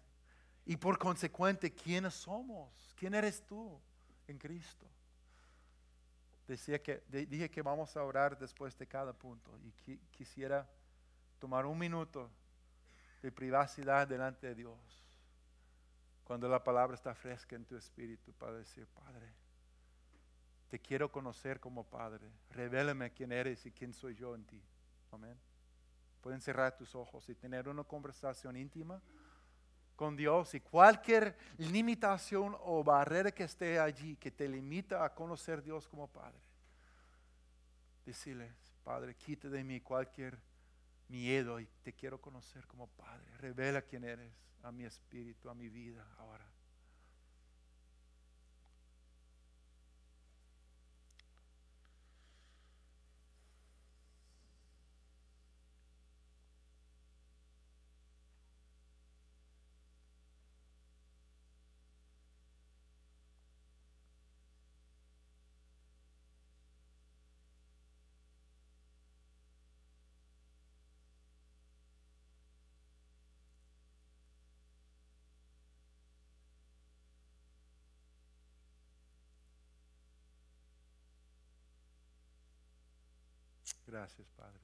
[0.66, 3.80] Y por consecuente, quiénes somos, quién eres tú
[4.26, 4.86] en Cristo.
[6.46, 10.68] Decía que, dije que vamos a orar después de cada punto y quisiera
[11.38, 12.30] tomar un minuto
[13.22, 15.06] de privacidad delante de Dios
[16.26, 19.32] cuando la palabra está fresca en tu espíritu para decir, Padre,
[20.68, 24.60] te quiero conocer como Padre, revélame quién eres y quién soy yo en ti.
[25.12, 25.38] Amén.
[26.20, 29.00] Pueden cerrar tus ojos y tener una conversación íntima
[29.94, 35.60] con Dios y cualquier limitación o barrera que esté allí que te limita a conocer
[35.60, 36.40] a Dios como Padre.
[38.04, 40.36] Decirle, Padre, quite de mí cualquier
[41.08, 43.36] miedo y te quiero conocer como Padre.
[43.38, 44.32] Revela quién eres
[44.62, 46.46] a mi espíritu, a mi vida ahora.
[83.96, 84.60] Gracias, Padre.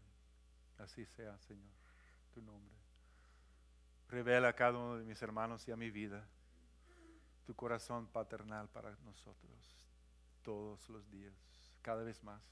[0.77, 1.73] Así sea, Señor,
[2.35, 2.77] tu nombre.
[4.11, 6.29] Revela a cada uno de mis hermanos y a mi vida
[7.47, 9.89] tu corazón paternal para nosotros
[10.43, 11.33] todos los días,
[11.81, 12.43] cada vez más.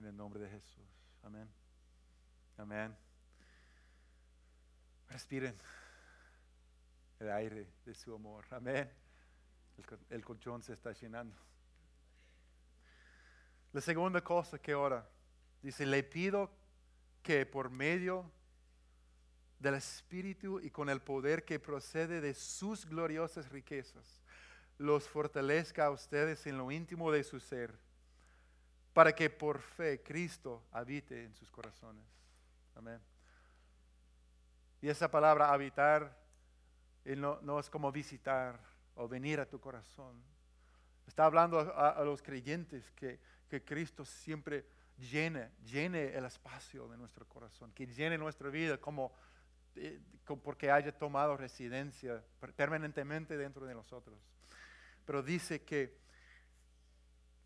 [0.00, 0.84] En el nombre de Jesús.
[1.22, 1.48] Amén.
[2.56, 2.96] Amén.
[5.06, 5.56] Respiren
[7.20, 8.44] el aire de su amor.
[8.50, 8.90] Amén.
[10.10, 11.40] El, colchón se está llenando.
[13.72, 15.08] La segunda cosa que ahora
[15.62, 16.50] Dice, le pido
[17.22, 18.30] que por medio
[19.58, 24.22] del Espíritu y con el poder que procede de sus gloriosas riquezas,
[24.78, 27.74] los fortalezca a ustedes en lo íntimo de su ser,
[28.92, 32.04] para que por fe Cristo habite en sus corazones.
[32.76, 33.00] Amén.
[34.80, 36.16] Y esa palabra habitar
[37.04, 38.60] no, es como visitar
[38.94, 40.22] o venir a tu corazón.
[41.06, 44.66] Está hablando a, los creyentes que, que Cristo siempre
[44.98, 49.12] llene, llene el espacio de nuestro corazón, que llene nuestra vida como,
[49.76, 50.00] eh,
[50.42, 52.22] porque haya tomado residencia
[52.56, 54.18] permanentemente dentro de nosotros.
[55.04, 55.96] Pero dice que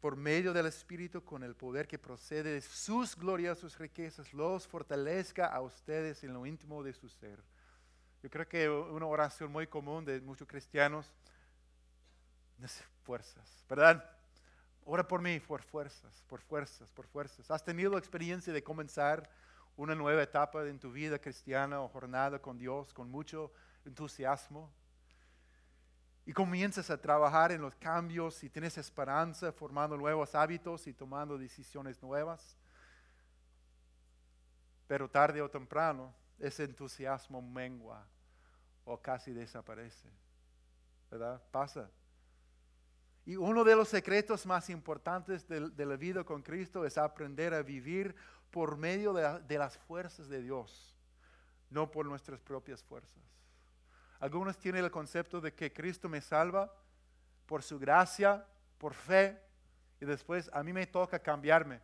[0.01, 5.47] por medio del Espíritu, con el poder que procede de sus gloriosas riquezas, los fortalezca
[5.47, 7.39] a ustedes en lo íntimo de su ser.
[8.21, 11.15] Yo creo que una oración muy común de muchos cristianos
[12.61, 14.05] es fuerzas, ¿verdad?
[14.85, 17.51] Ora por mí, por fuerzas, por fuerzas, por fuerzas.
[17.51, 19.31] ¿Has tenido la experiencia de comenzar
[19.77, 23.53] una nueva etapa en tu vida cristiana o jornada con Dios con mucho
[23.85, 24.73] entusiasmo?
[26.25, 31.37] Y comienzas a trabajar en los cambios y tienes esperanza, formando nuevos hábitos y tomando
[31.37, 32.57] decisiones nuevas.
[34.87, 38.05] Pero tarde o temprano ese entusiasmo mengua
[38.85, 40.11] o casi desaparece.
[41.11, 41.43] ¿Verdad?
[41.51, 41.91] Pasa.
[43.25, 47.63] Y uno de los secretos más importantes de, la vida con Cristo es aprender a
[47.63, 48.15] vivir
[48.51, 50.97] por medio de, las fuerzas de Dios,
[51.71, 53.23] no por nuestras propias fuerzas.
[54.19, 56.73] Algunos tienen el concepto de que Cristo me salva
[57.47, 58.45] por su gracia,
[58.79, 59.41] por fe,
[60.01, 61.81] y después a mí me toca cambiarme.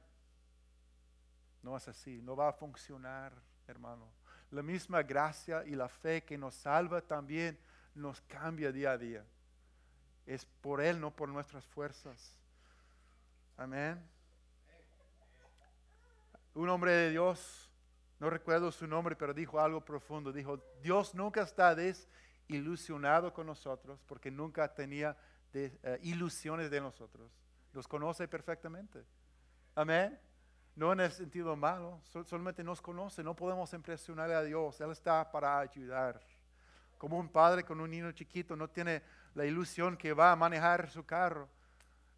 [1.63, 3.33] No es así, no va a funcionar,
[3.69, 4.11] hermano.
[4.51, 7.59] La misma gracia y la fe que nos salva también
[7.95, 9.25] nos cambia día a día
[10.29, 12.39] es por Él, no por nuestras fuerzas.
[13.57, 13.99] Amén.
[16.53, 17.71] Un hombre de Dios,
[18.21, 20.31] no recuerdo su nombre, pero dijo algo profundo.
[20.31, 25.17] Dijo, Dios nunca está desilusionado con nosotros porque nunca tenía
[25.55, 27.33] eh, ilusiones de nosotros.
[27.73, 29.05] Nos conoce perfectamente.
[29.75, 30.21] Amén.
[30.77, 33.25] No en el sentido malo, solamente nos conoce.
[33.25, 34.79] No podemos impresionar a Dios.
[34.81, 36.21] Él está para ayudar.
[36.99, 39.03] Como un padre con un niño chiquito no tiene
[39.39, 41.49] la ilusión que va a manejar su carro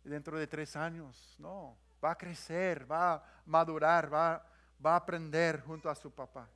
[0.02, 1.36] dentro de tres años.
[1.38, 4.42] No, va a crecer, va a madurar, va,
[4.84, 6.48] va a aprender junto a su papá.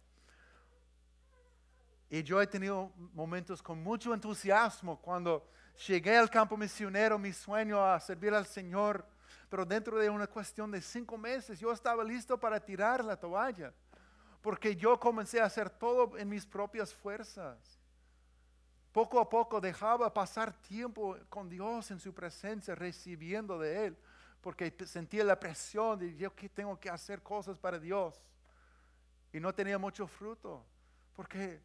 [2.09, 5.47] Y yo he tenido momentos con mucho entusiasmo cuando
[5.87, 9.07] llegué al campo misionero, mi sueño a servir al Señor,
[9.51, 13.71] pero dentro de una cuestión de cinco meses yo estaba listo para tirar la toalla,
[14.41, 17.84] porque yo comencé a hacer todo en mis propias fuerzas.
[18.95, 23.97] Poco a poco dejaba pasar tiempo con Dios en su presencia, recibiendo de Él,
[24.41, 28.23] porque sentía la presión de yo que tengo que hacer cosas para Dios.
[29.33, 30.65] Y no tenía mucho fruto,
[31.13, 31.61] porque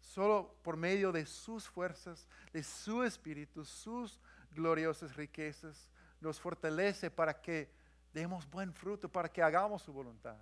[0.00, 4.18] solo por medio de sus fuerzas, de su espíritu, sus
[4.50, 7.70] gloriosas riquezas, nos fortalece para que
[8.14, 10.38] demos buen fruto, para que hagamos su voluntad.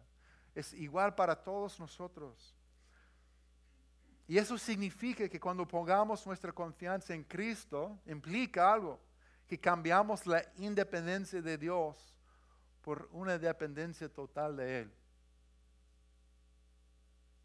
[0.54, 2.54] Es igual para todos nosotros.
[4.28, 9.00] Y eso significa que cuando pongamos nuestra confianza en Cristo, implica algo,
[9.46, 12.14] que cambiamos la independencia de Dios
[12.82, 14.92] por una dependencia total de Él.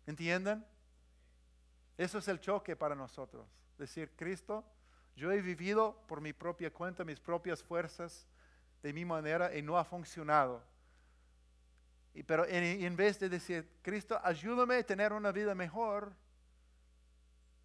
[0.05, 0.65] ¿Entienden?
[1.97, 3.47] Eso es el choque para nosotros.
[3.77, 4.65] Decir, Cristo,
[5.15, 8.27] yo he vivido por mi propia cuenta, mis propias fuerzas,
[8.81, 10.61] de mi manera y no ha funcionado.
[12.13, 16.13] Y, pero en, en vez de decir, Cristo, ayúdame a tener una vida mejor,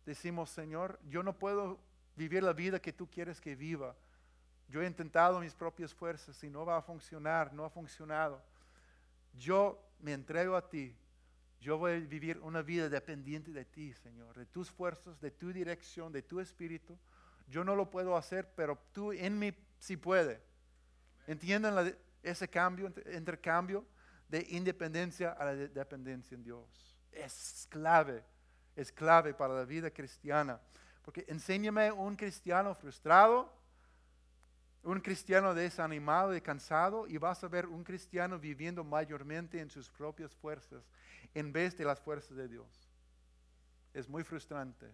[0.08, 1.78] decimos, Señor, yo no puedo
[2.16, 3.94] vivir la vida que tú quieres que viva.
[4.66, 8.42] Yo he intentado mis propias fuerzas y no va a funcionar, no ha funcionado.
[9.34, 10.96] Yo me entrego a ti.
[11.60, 15.52] Yo voy a vivir una vida dependiente de ti, Señor, de tus fuerzas, de tu
[15.52, 16.98] dirección, de tu espíritu.
[17.46, 20.40] Yo no lo puedo hacer, pero tú en mí sí puede.
[21.26, 23.84] ¿Entienden ese cambio, intercambio
[24.26, 26.96] de independencia a la dependencia en Dios?
[27.12, 28.24] Es clave
[28.78, 30.60] es clave para la vida cristiana.
[31.02, 33.52] Porque enséñame un cristiano frustrado,
[34.84, 39.90] un cristiano desanimado y cansado, y vas a ver un cristiano viviendo mayormente en sus
[39.90, 40.84] propias fuerzas
[41.34, 42.88] en vez de las fuerzas de Dios.
[43.92, 44.86] Es muy frustrante.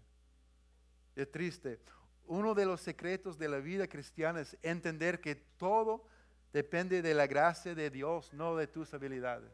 [1.14, 1.78] Es triste.
[2.26, 6.08] Uno de los secretos de la vida cristiana es entender que todo
[6.54, 9.52] depende de la gracia de Dios, no de tus habilidades.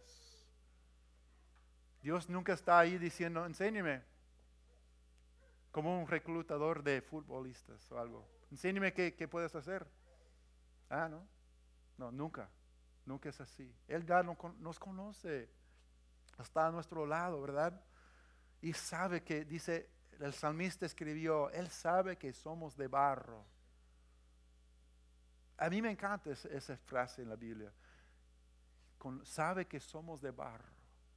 [2.01, 4.09] Dios nunca está ahí diciendo, enséñeme
[5.71, 8.29] como un reclutador de futbolistas o algo.
[8.51, 9.87] Enséñame qué, puedes hacer.
[10.89, 11.27] Ah, no.
[11.97, 12.51] No, nunca.
[13.07, 13.73] Nunca es así.
[13.87, 15.49] Él ya nos conoce.
[16.39, 17.85] Está a nuestro lado, ¿verdad?
[18.61, 23.45] Y sabe que, dice, el salmista escribió, Él sabe que somos de barro.
[25.57, 27.73] A mí me encanta esa, frase en la Biblia.
[29.25, 30.75] sabe que somos de barro.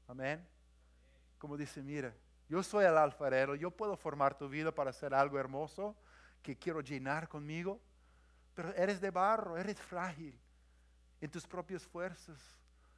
[0.08, 0.46] Amén.
[1.38, 2.14] Como dice, mira,
[2.54, 5.96] yo soy el alfarero, yo puedo formar tu vida para hacer algo hermoso
[6.44, 7.82] que quiero llenar conmigo,
[8.54, 10.40] pero eres de barro, eres frágil
[11.20, 12.38] en tus propias fuerzas,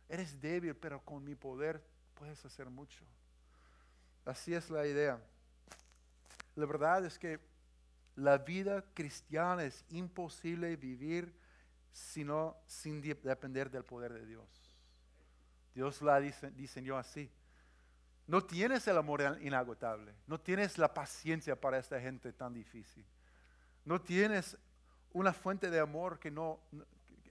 [0.09, 1.81] eres débil, pero con mi poder
[2.15, 3.05] puedes hacer mucho.
[4.25, 5.21] Así es la idea.
[6.55, 7.39] La verdad es que
[8.17, 11.33] la vida cristiana es imposible vivir
[11.93, 14.49] sino sin depender del poder de Dios.
[15.73, 17.31] Dios la diseñó así.
[18.27, 20.13] No tienes el amor inagotable.
[20.25, 23.05] No tienes la paciencia para esta gente tan difícil.
[23.83, 24.57] No tienes
[25.13, 26.59] una fuente de amor que no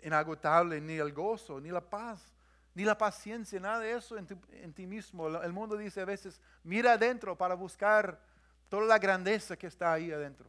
[0.03, 2.35] inagotable, ni el gozo, ni la paz,
[2.75, 5.29] ni la paciencia, nada de eso en, ti mismo.
[5.43, 8.21] El mundo dice a veces, mira adentro para buscar
[8.69, 10.49] toda la grandeza que está ahí adentro.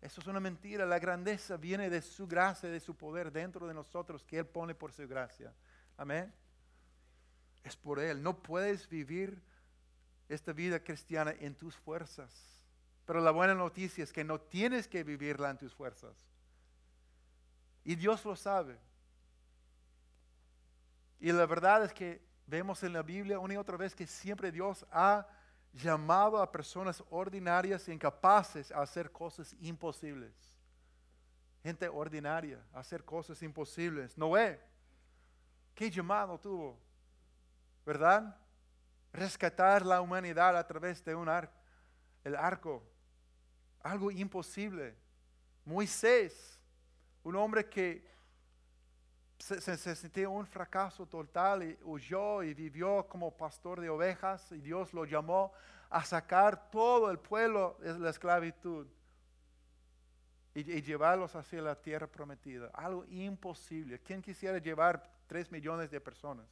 [0.00, 0.84] Eso es una mentira.
[0.84, 4.74] La grandeza viene de su gracia, de su poder dentro de nosotros que Él pone
[4.74, 5.52] por su gracia.
[5.96, 6.32] Amén
[7.64, 8.22] es por Él.
[8.22, 9.42] No puedes vivir
[10.28, 12.30] esta vida cristiana en tus fuerzas.
[13.06, 16.14] Pero la buena noticia es que no tienes que vivirla en tus fuerzas.
[17.84, 18.78] Y Dios lo sabe.
[21.20, 24.52] Y la verdad es que vemos en la Biblia una y otra vez que siempre
[24.52, 25.26] Dios ha
[25.72, 30.32] llamado a personas ordinarias e incapaces a hacer cosas imposibles.
[31.62, 34.16] Gente ordinaria a hacer cosas imposibles.
[34.16, 34.60] Noé,
[35.74, 36.78] ¿qué llamado tuvo?
[37.84, 38.36] ¿Verdad?
[39.12, 41.54] Rescatar la humanidad a través de un arco,
[42.24, 42.82] el arco,
[43.82, 44.96] algo imposible.
[45.64, 46.58] Moisés,
[47.22, 48.06] un hombre que
[49.38, 54.60] se, se, sintió un fracaso total y huyó y vivió como pastor de ovejas y
[54.60, 55.52] Dios lo llamó
[55.90, 58.86] a sacar todo el pueblo de la esclavitud
[60.54, 62.70] y, y, llevarlos hacia la tierra prometida.
[62.72, 64.00] Algo imposible.
[64.00, 66.46] ¿Quién quisiera llevar tres millones de personas?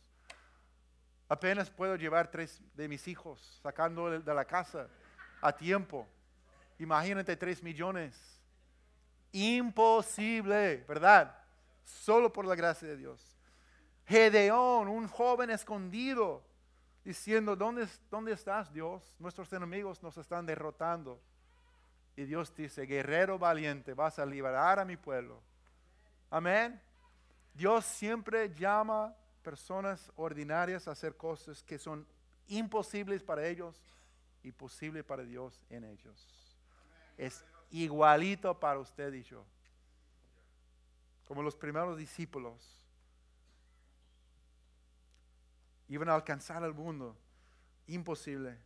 [1.32, 4.86] Apenas puedo llevar tres de mis hijos sacando de la casa
[5.40, 6.06] a tiempo.
[6.78, 8.38] Imagínate tres millones.
[9.32, 11.34] Imposible, ¿verdad?
[11.84, 13.38] Solo por la gracia de Dios.
[14.04, 16.44] Gedeón, un joven escondido,
[17.02, 19.02] diciendo, ¿dónde, ¿dónde estás Dios?
[19.18, 21.18] Nuestros enemigos nos están derrotando.
[22.14, 25.42] Y Dios dice, guerrero valiente, vas a liberar a mi pueblo.
[26.28, 26.78] Amén.
[27.54, 32.06] Dios siempre llama personas ordinarias a hacer cosas que son
[32.48, 33.80] imposibles para ellos
[34.42, 36.26] y posibles para Dios en ellos.
[37.18, 39.44] Es igualito para usted y yo.
[41.26, 42.78] Como los primeros discípulos
[45.88, 47.16] iban a alcanzar al mundo.
[47.86, 48.58] Imposible.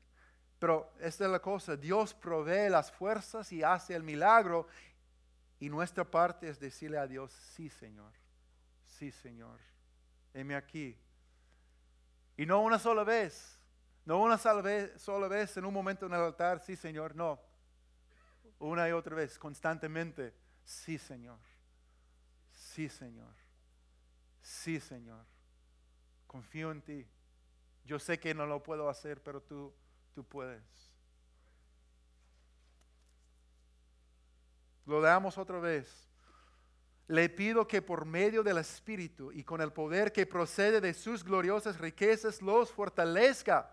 [0.59, 4.66] Pero esta es la cosa, Dios provee las fuerzas y hace el milagro
[5.61, 8.12] y nuestra parte es decirle a Dios, sí Señor,
[8.87, 9.76] sí Señor
[10.37, 10.97] heme aquí.
[12.37, 13.59] Y no una sola vez,
[14.05, 17.41] no una sola vez, sola vez en un momento en el altar, sí Señor, no.
[18.59, 21.39] Una y otra vez, constantemente, sí Señor,
[22.51, 23.34] sí Señor,
[24.43, 25.24] sí Señor,
[26.26, 27.07] confío en ti.
[27.87, 29.72] Yo sé que no lo puedo hacer, pero tú,
[30.14, 30.62] tú puedes.
[34.84, 36.06] Lo damos otra vez.
[37.09, 41.23] Le pido que por medio del Espíritu y con el poder que procede de sus
[41.23, 43.73] gloriosas riquezas los fortalezca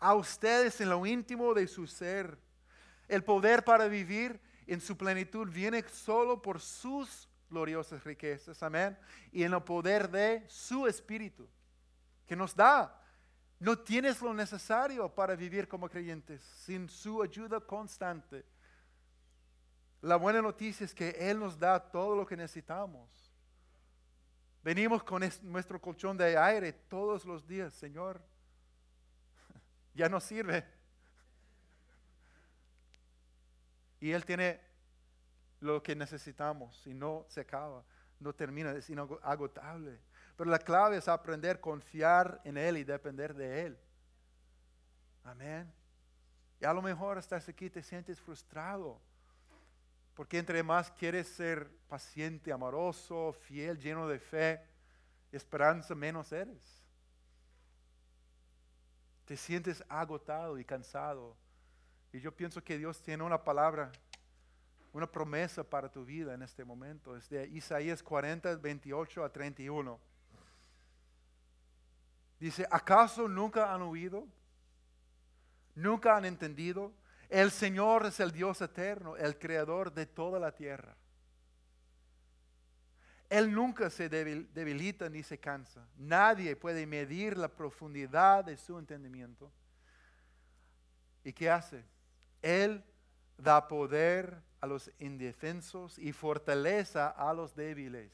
[0.00, 2.36] a ustedes en lo íntimo de su ser.
[3.08, 8.98] El poder para vivir en su plenitud viene solo por sus gloriosas riquezas, amén,
[9.30, 11.48] y en el poder de su Espíritu
[12.26, 12.98] que nos da.
[13.60, 18.44] No tienes lo necesario para vivir como creyentes sin su ayuda constante.
[20.02, 23.08] La buena noticia es que Él nos da todo lo que necesitamos.
[24.64, 28.20] Venimos con nuestro colchón de aire todos los días, Señor.
[29.94, 30.64] Ya no sirve.
[34.00, 34.60] Y Él tiene
[35.60, 37.84] lo que necesitamos y no se acaba,
[38.18, 40.00] no termina, es inagotable.
[40.34, 43.78] Pero la clave es aprender a confiar en Él y depender de Él.
[45.22, 45.72] Amén.
[46.58, 49.00] Y a lo mejor estás aquí y te sientes frustrado
[50.14, 54.62] porque entre más quieres ser paciente, amoroso, fiel, lleno de fe,
[55.30, 56.82] esperanza, menos eres.
[59.24, 61.36] Te sientes agotado y cansado.
[62.12, 63.90] Y yo pienso que Dios tiene una palabra,
[64.92, 67.16] una promesa para tu vida en este momento.
[67.16, 69.98] Es de Isaías 40, 28 a 31.
[72.38, 74.26] Dice, ¿acaso nunca han oído?
[75.74, 76.92] ¿Nunca han entendido?
[77.32, 80.94] El Señor es el Dios eterno, el creador de toda la tierra.
[83.30, 85.88] Él nunca se debilita ni se cansa.
[85.96, 89.50] Nadie puede medir la profundidad de su entendimiento.
[91.24, 91.86] ¿Y qué hace?
[92.42, 92.84] Él
[93.38, 98.12] da poder a los indefensos y fortaleza a los débiles.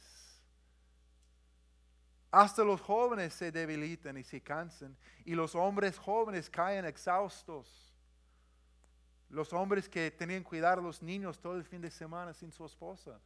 [2.31, 7.88] Hasta los jóvenes se debilitan y se cansan y los hombres jóvenes caen exhaustos.
[9.31, 12.51] Los hombres que tenían que cuidar a los niños todo el fin de semana sin
[12.51, 13.19] su esposa.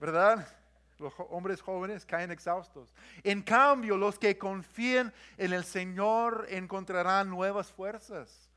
[0.00, 0.46] ¿Verdad?
[0.98, 2.94] Los hombres jóvenes caen exhaustos.
[3.22, 8.50] En cambio, los que confían en el Señor encontrarán nuevas fuerzas.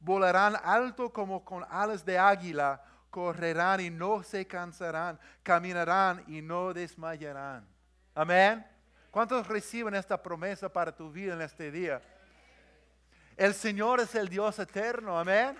[0.00, 2.82] Volarán alto como con alas de águila.
[3.10, 5.18] Correrán y no se cansarán.
[5.42, 7.66] Caminarán y no desmayarán.
[8.14, 8.66] Amén.
[9.10, 12.00] ¿Cuántos reciben esta promesa para tu vida en este día?
[13.36, 15.18] El Señor es el Dios eterno.
[15.18, 15.56] Amén.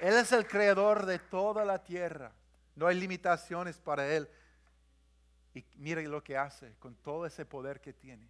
[0.00, 2.32] Él es el creador de toda la tierra.
[2.74, 4.28] No hay limitaciones para Él.
[5.52, 8.26] Y mire lo que hace con todo ese poder que tiene.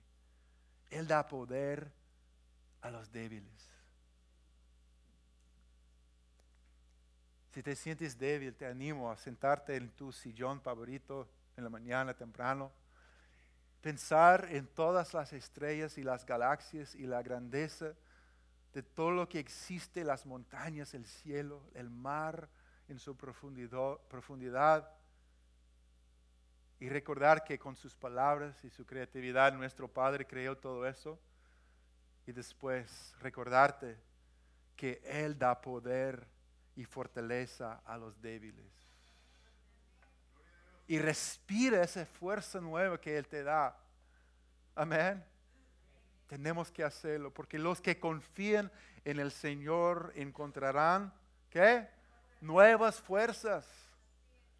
[0.90, 1.92] Él da poder
[2.80, 3.68] a los débiles.
[7.54, 12.14] Si te sientes débil, te animo a sentarte en tu sillón favorito en la mañana
[12.14, 12.72] temprano.
[13.80, 17.94] Pensar en todas las estrellas y las galaxias y la grandeza
[18.72, 22.48] de todo lo que existe, las montañas, el cielo, el mar
[22.88, 24.88] en su profundidad.
[26.78, 31.18] Y recordar que con sus palabras y su creatividad nuestro Padre creó todo eso.
[32.26, 33.98] Y después recordarte
[34.76, 36.26] que Él da poder
[36.76, 38.72] y fortaleza a los débiles.
[40.86, 43.76] Y respira esa fuerza nueva que Él te da.
[44.74, 45.22] Amén.
[46.30, 48.70] Tenemos que hacerlo, porque los que confían
[49.04, 51.12] en el Señor encontrarán,
[51.50, 51.88] ¿qué?
[52.40, 53.66] Nuevas fuerzas.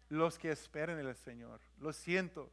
[0.09, 1.61] Los que esperan en el Señor.
[1.79, 2.51] Lo siento.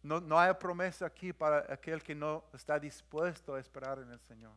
[0.00, 4.20] No, no hay promesa aquí para aquel que no está dispuesto a esperar en el
[4.20, 4.54] Señor.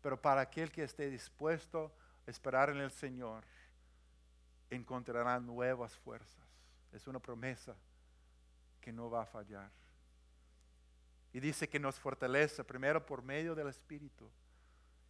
[0.00, 1.94] Pero para aquel que esté dispuesto
[2.26, 3.44] a esperar en el Señor,
[4.70, 6.48] encontrarán nuevas fuerzas.
[6.94, 7.76] Es una promesa
[8.80, 9.83] que no va a fallar.
[11.34, 14.30] Y dice que nos fortalece primero por medio del Espíritu.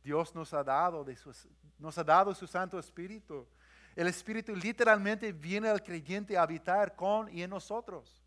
[0.02, 1.30] Dios nos ha dado, de su,
[1.78, 3.46] nos ha dado su Santo Espíritu.
[3.94, 8.24] El Espíritu literalmente viene al creyente a habitar con y en nosotros.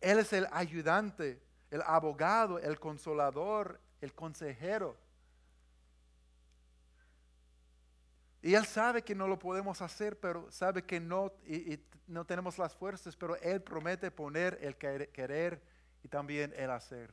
[0.00, 4.96] Él es el ayudante, el abogado, el consolador, el consejero.
[8.40, 12.56] Y Él sabe que no lo podemos hacer, pero sabe que no, y, no tenemos
[12.56, 15.75] las fuerzas, pero Él promete poner el querer
[16.06, 17.12] y también el hacer.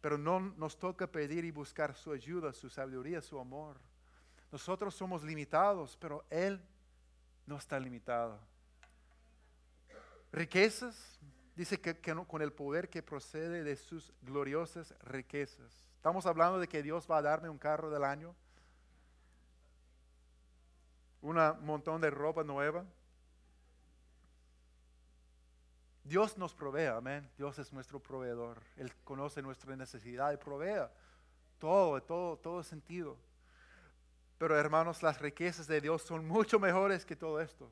[0.00, 3.78] Pero no nos toca pedir y buscar su ayuda, su sabiduría, su amor.
[4.50, 6.58] Nosotros somos limitados, pero Él
[7.44, 8.40] no está limitado.
[10.32, 11.20] Riquezas,
[11.54, 11.94] dice que,
[12.26, 15.90] con el poder que procede de sus gloriosas riquezas.
[15.96, 18.34] Estamos hablando de que Dios va a darme un carro del año,
[21.20, 21.36] un
[21.66, 22.86] montón de ropa nueva.
[26.04, 27.30] Dios nos provee, amén.
[27.36, 28.60] Dios es nuestro proveedor.
[28.76, 30.88] Él conoce nuestra necesidad y provee
[31.58, 33.16] todo, todo, todo sentido.
[34.36, 37.70] Pero hermanos, las riquezas de Dios son mucho mejores que todo esto.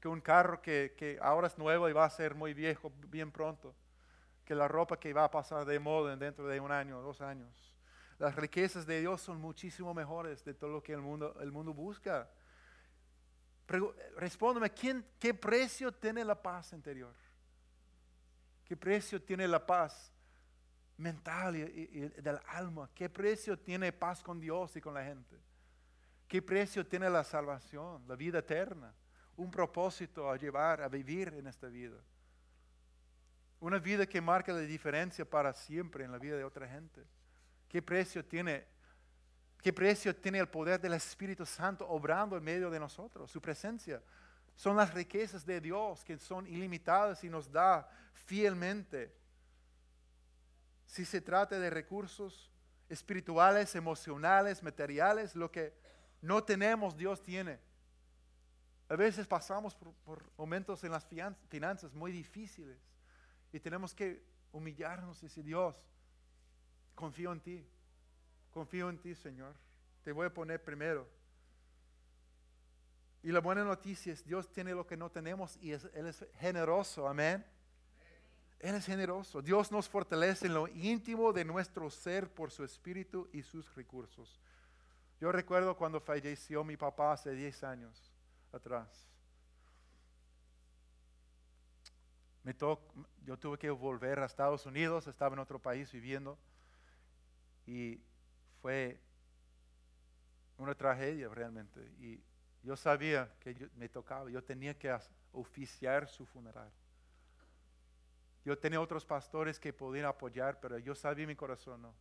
[0.00, 3.30] Que un carro que, que ahora es nuevo y va a ser muy viejo bien
[3.30, 3.74] pronto.
[4.44, 7.72] Que la ropa que va a pasar de moda dentro de un año, dos años.
[8.18, 11.72] Las riquezas de Dios son muchísimo mejores de todo lo que el mundo, el mundo
[11.72, 12.28] busca.
[14.16, 17.14] Respóndeme, ¿quién, ¿qué precio tiene la paz interior?
[18.64, 20.12] ¿Qué precio tiene la paz
[20.96, 22.88] mental y, del alma?
[22.94, 25.36] ¿Qué precio tiene paz con Dios y con la gente?
[26.28, 28.94] ¿Qué precio tiene la salvación, la vida eterna?
[29.36, 31.98] Un propósito a llevar, a vivir en esta vida.
[33.60, 37.04] Una vida que marca la diferencia para siempre en la vida de otra gente.
[37.68, 38.66] ¿Qué precio tiene?
[39.62, 43.30] ¿Qué precio tiene el poder del Espíritu Santo obrando en medio de nosotros?
[43.30, 44.02] Su presencia.
[44.56, 49.14] Son las riquezas de Dios que son ilimitadas y nos da fielmente.
[50.86, 52.50] Si se trata de recursos
[52.88, 55.74] espirituales, emocionales, materiales, lo que
[56.20, 57.58] no tenemos, Dios tiene.
[58.88, 61.06] A veces pasamos por, momentos en las
[61.48, 62.78] finanzas muy difíciles
[63.50, 64.22] y tenemos que
[64.52, 65.74] humillarnos y decir, Dios,
[66.94, 67.66] confío en ti,
[68.50, 69.56] confío en ti, Señor,
[70.02, 71.08] te voy a poner primero.
[73.22, 77.06] Y la buena noticia es, Dios tiene lo que no tenemos y Él es generoso,
[77.06, 77.44] amén.
[78.58, 79.42] Él es generoso.
[79.42, 84.40] Dios nos fortalece en lo íntimo de nuestro ser por su espíritu y sus recursos.
[85.20, 88.12] Yo recuerdo cuando falleció mi papá hace 10 años
[88.52, 89.08] atrás.
[93.24, 96.36] Yo tuve que volver a Estados Unidos, estaba en otro país viviendo
[97.66, 98.00] y
[98.60, 99.00] fue
[100.58, 101.80] una tragedia realmente.
[102.00, 102.20] Y
[102.62, 104.96] yo sabía que me tocaba, yo tenía que
[105.32, 106.70] oficiar su funeral.
[108.44, 111.94] Yo tenía otros pastores que podían apoyar, pero yo sabía en mi corazón, no,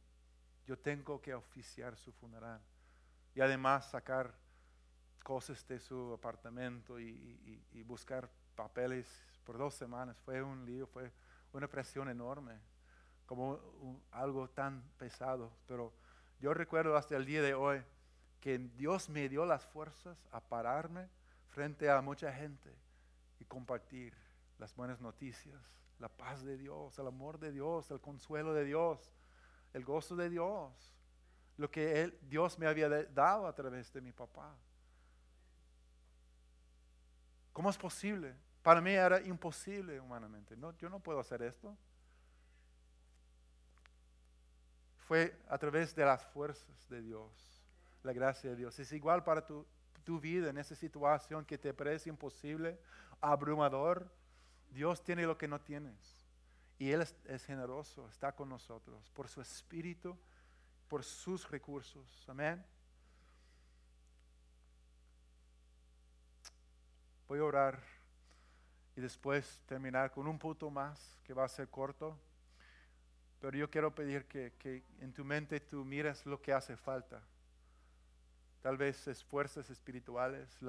[0.65, 2.59] yo tengo que oficiar su funeral
[3.35, 4.33] y además sacar
[5.23, 9.07] cosas de su apartamento y, buscar papeles
[9.43, 10.17] por dos semanas.
[10.21, 11.11] Fue un lío, fue
[11.53, 12.59] una presión enorme,
[13.25, 13.59] como
[14.11, 15.51] algo tan pesado.
[15.67, 15.93] Pero
[16.39, 17.83] yo recuerdo hasta el día de hoy
[18.41, 21.07] que Dios me dio las fuerzas a pararme
[21.47, 22.75] frente a mucha gente
[23.39, 24.13] y compartir
[24.57, 25.61] las buenas noticias,
[25.99, 29.13] la paz de Dios, el amor de Dios, el consuelo de Dios,
[29.73, 30.91] el gozo de Dios
[31.61, 34.55] lo que Dios me había dado a través de mi papá.
[37.53, 38.35] ¿Cómo es posible?
[38.63, 40.57] Para mí era imposible humanamente.
[40.57, 41.77] No, yo no puedo hacer esto.
[45.07, 47.60] Fue a través de las fuerzas de Dios,
[48.03, 48.77] la gracia de Dios.
[48.79, 49.65] Es igual para tu,
[50.03, 52.79] tu vida en esa situación que te parece imposible,
[53.19, 54.11] abrumador.
[54.69, 56.25] Dios tiene lo que no tienes.
[56.79, 60.17] Y Él es generoso, está con nosotros por su espíritu
[60.91, 62.25] por sus recursos.
[62.27, 62.61] Amén.
[67.29, 67.81] Voy a orar
[68.97, 72.19] y después terminar con un punto más que va a ser corto.
[73.39, 77.23] Pero yo quiero pedir que, en tu mente tú mires lo que hace falta.
[78.61, 80.59] Tal vez esfuerzos espirituales,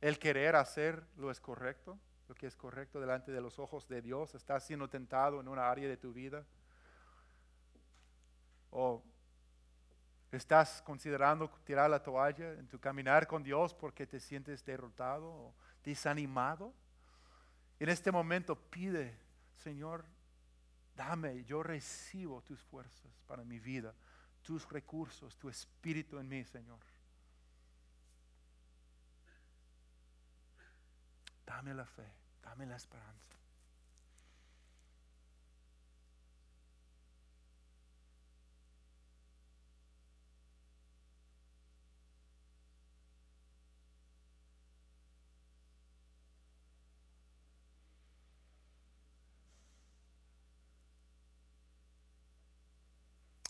[0.00, 4.02] el querer hacer lo es correcto, lo que es correcto delante de los ojos de
[4.02, 4.34] Dios.
[4.34, 6.44] Estás siendo tentado en una área de tu vida.
[8.70, 9.02] O
[10.32, 15.54] ¿Estás considerando tirar la toalla en tu caminar con Dios porque te sientes derrotado o
[15.82, 16.72] desanimado?
[17.80, 19.18] En este momento pide,
[19.56, 20.04] Señor,
[20.94, 23.92] dame, yo recibo tus fuerzas para mi vida,
[24.42, 26.78] tus recursos, tu espíritu en mí, Señor.
[31.50, 32.06] Dame la fe,
[32.42, 33.36] dame la esperanza.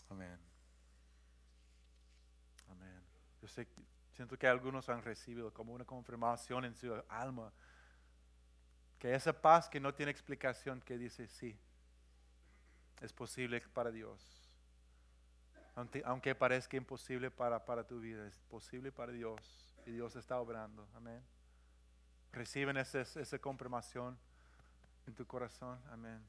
[0.09, 0.39] Amén.
[2.67, 3.03] Amén.
[3.39, 3.67] Yo sé,
[4.11, 7.53] siento que algunos han recibido como una confirmación en su alma
[9.01, 11.57] que esa paz que no tiene explicación, que dice sí,
[13.01, 14.47] es posible para Dios.
[16.05, 19.41] Aunque, parezca imposible para, para tu vida, es posible para Dios.
[19.87, 20.87] Y Dios está obrando.
[20.93, 21.19] Amén.
[22.31, 24.19] Reciben esa, esa confirmación
[25.07, 25.81] en tu corazón.
[25.89, 26.23] Amén.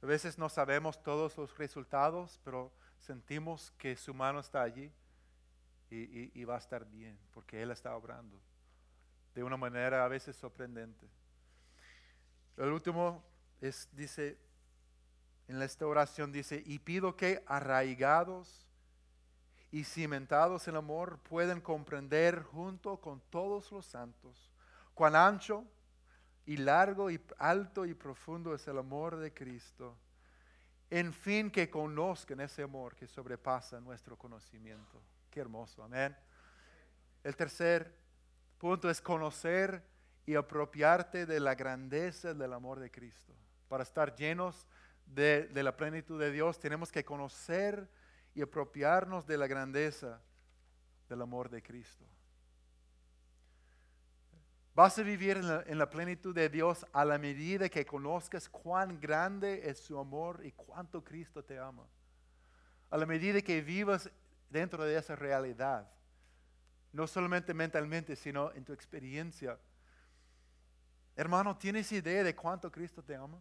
[0.00, 4.90] A veces no sabemos todos los resultados, pero sentimos que su mano está allí
[5.90, 8.40] y, va a estar bien, porque Él está obrando
[9.34, 11.06] de una manera a veces sorprendente.
[12.56, 13.24] El último
[13.60, 14.38] es, dice,
[15.48, 18.66] en esta oración dice, y pido que arraigados
[19.70, 24.52] y cimentados en amor puedan comprender junto con todos los santos
[24.94, 25.64] cuán ancho
[26.44, 29.96] y largo y alto y profundo es el amor de Cristo.
[30.90, 35.00] En fin, que conozcan ese amor que sobrepasa nuestro conocimiento.
[35.30, 36.14] Qué hermoso, amén.
[37.24, 37.96] El tercer
[38.58, 39.82] punto es conocer
[40.26, 43.34] y apropiarte de la grandeza del amor de Cristo.
[43.68, 44.68] Para estar llenos
[45.06, 47.88] de, de la plenitud de Dios, tenemos que conocer
[48.34, 50.20] y apropiarnos de la grandeza
[51.08, 52.06] del amor de Cristo.
[54.74, 59.68] Vas a vivir en la, plenitud de Dios a la medida que conozcas cuán grande
[59.68, 61.86] es su amor y cuánto Cristo te ama.
[62.88, 64.10] A la medida que vivas
[64.48, 65.90] dentro de esa realidad,
[66.90, 69.58] no solamente mentalmente, sino en tu experiencia.
[71.14, 73.38] Hermano, ¿tienes idea de cuánto Cristo te ama?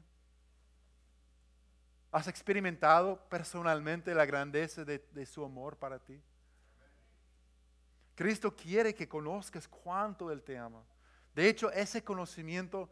[2.12, 6.22] ¿Has experimentado personalmente la grandeza de, su amor para ti?
[8.16, 10.84] Cristo quiere que conozcas cuánto Él te ama.
[11.34, 12.90] De hecho, ese conocimiento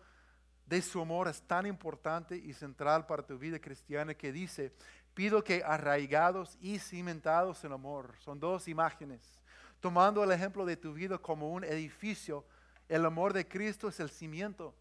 [0.66, 4.72] de su amor es tan importante y central para tu vida cristiana que dice,
[5.14, 9.42] pido que arraigados y cimentados en amor, son dos imágenes,
[9.82, 12.46] tomando el ejemplo de tu vida como un edificio,
[12.90, 14.76] el amor de Cristo es el cimiento.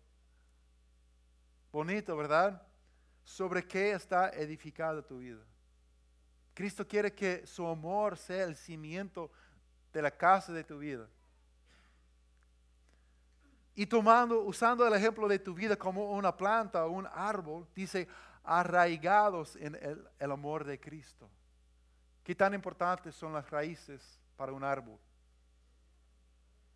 [1.71, 2.63] Bonito, ¿verdad?
[3.23, 5.45] ¿Sobre qué está edificada tu vida?
[6.55, 9.31] Cristo quiere que su amor sea el cimiento
[9.93, 11.07] de la casa de tu vida.
[13.75, 18.09] Y tomando, usando el ejemplo de tu vida como una planta o un árbol, dice,
[18.43, 21.31] arraigados en el, amor de Cristo.
[22.25, 24.99] ¿Qué tan importantes son las raíces para un árbol?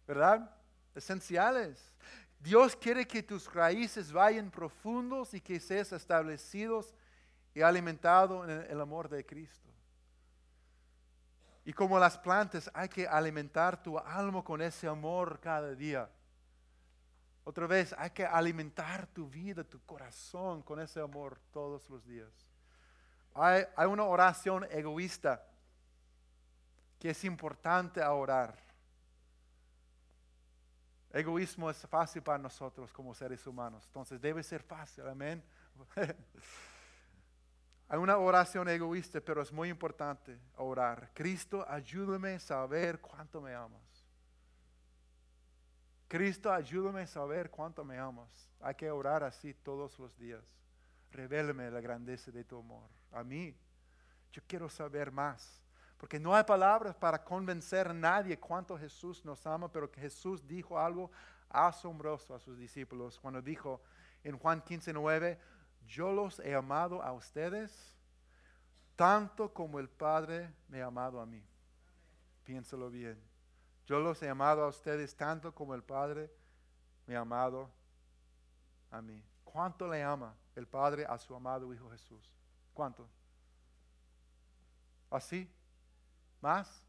[0.07, 0.62] ¿Verdad?
[0.95, 1.93] Esenciales.
[2.39, 6.93] Dios quiere que tus raíces vayan profundos y que seas establecidos
[7.55, 9.69] y alimentado en el amor de Cristo.
[11.65, 16.11] Y como las plantas, hay que alimentar tu alma con ese amor cada día.
[17.45, 22.31] Otra vez, hay que alimentar tu vida, tu corazón con ese amor todos los días.
[23.35, 25.45] Hay, una oración egoísta
[26.99, 28.57] que es importante a orar.
[31.13, 35.45] Egoísmo es fácil para nosotros como seres humanos, entonces debe ser fácil, amén.
[37.89, 41.11] Hay una oración egoísta, pero es muy importante orar.
[41.13, 43.83] Cristo, ayúdame a saber cuánto me amas.
[46.09, 48.49] Cristo, ayúdame a saber cuánto me amas.
[48.61, 50.43] Hay que orar así todos los días.
[51.11, 52.89] Revélame la grandeza de tu amor.
[53.11, 53.55] A mí,
[54.33, 55.62] yo quiero saber más.
[56.03, 60.45] Porque no hay palabras para convencer a nadie cuánto Jesús nos ama, pero que Jesús
[60.45, 61.13] dijo algo
[61.49, 63.81] asombroso a sus discípulos cuando dijo
[64.25, 65.39] en Juan 15, 9,
[65.87, 67.97] yo los he amado a ustedes
[68.97, 71.41] tanto como el Padre me ha amado a mí.
[72.43, 73.23] Piénsalo bien.
[73.87, 76.33] Yo los he amado a ustedes tanto como el Padre
[77.07, 77.71] me ha amado
[78.91, 79.23] a mí.
[79.45, 82.29] ¿Cuánto le ama el Padre a su amado Hijo Jesús?
[82.75, 83.09] ¿Cuánto?
[85.09, 85.49] ¿Así?
[86.43, 86.85] ¿Más?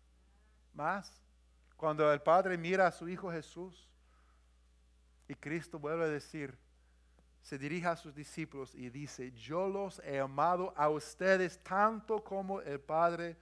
[0.74, 1.22] ¿Más?
[1.78, 3.88] Cuando el Padre mira a su Hijo Jesús
[5.28, 6.58] y Cristo vuelve a decir,
[7.42, 12.62] se dirige a sus discípulos y dice, yo los he amado a ustedes tanto como
[12.62, 13.38] el Padre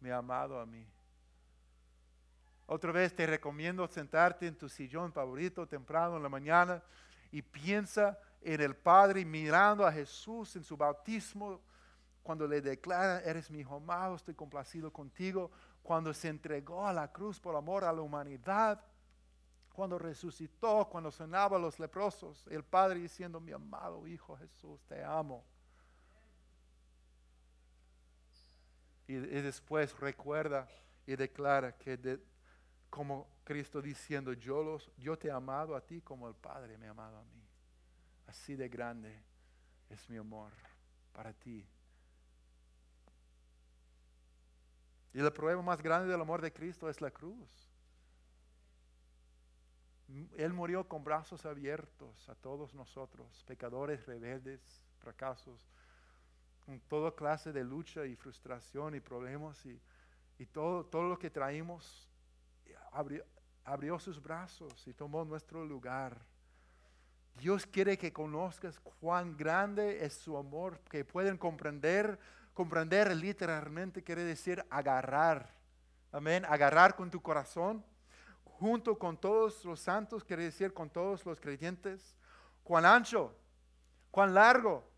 [0.00, 0.86] me ha amado a mí.
[2.66, 6.82] Otra vez te recomiendo sentarte en tu sillón favorito temprano en la mañana
[7.30, 11.60] y piensa en el Padre mirando a Jesús en su bautismo,
[12.24, 15.50] cuando le declara, eres mi hijo amado, estoy complacido contigo,
[15.82, 18.82] cuando se entregó a la cruz por amor a la humanidad,
[19.74, 25.04] cuando resucitó, cuando sonaba a los leprosos, el Padre diciendo, mi amado Hijo Jesús, te
[25.04, 25.44] amo.
[29.06, 30.66] Y, después recuerda
[31.06, 32.18] y declara que
[32.88, 36.86] como Cristo diciendo, yo, los, yo te he amado a ti como el Padre me
[36.86, 37.46] ha amado a mí.
[38.26, 39.22] Así de grande
[39.90, 40.52] es mi amor
[41.12, 41.68] para ti.
[45.14, 47.70] Y la prueba más grande del amor de Cristo es la cruz.
[50.36, 54.60] Él murió con brazos abiertos a todos nosotros, pecadores, rebeldes,
[54.98, 55.70] fracasos,
[56.66, 59.80] con toda clase de lucha y frustración y problemas y,
[60.38, 62.10] y todo, todo lo que traímos,
[62.92, 63.24] abrió,
[63.64, 66.20] abrió sus brazos y tomó nuestro lugar.
[67.36, 72.18] Dios quiere que conozcas cuán grande es su amor, que pueden comprender.
[72.54, 75.52] Comprender literalmente quiere decir agarrar.
[76.12, 76.44] Amén.
[76.48, 77.84] Agarrar con tu corazón.
[78.44, 82.16] Junto con todos los santos quiere decir con todos los creyentes.
[82.62, 83.36] Cuán ancho,
[84.12, 84.88] cuán largo,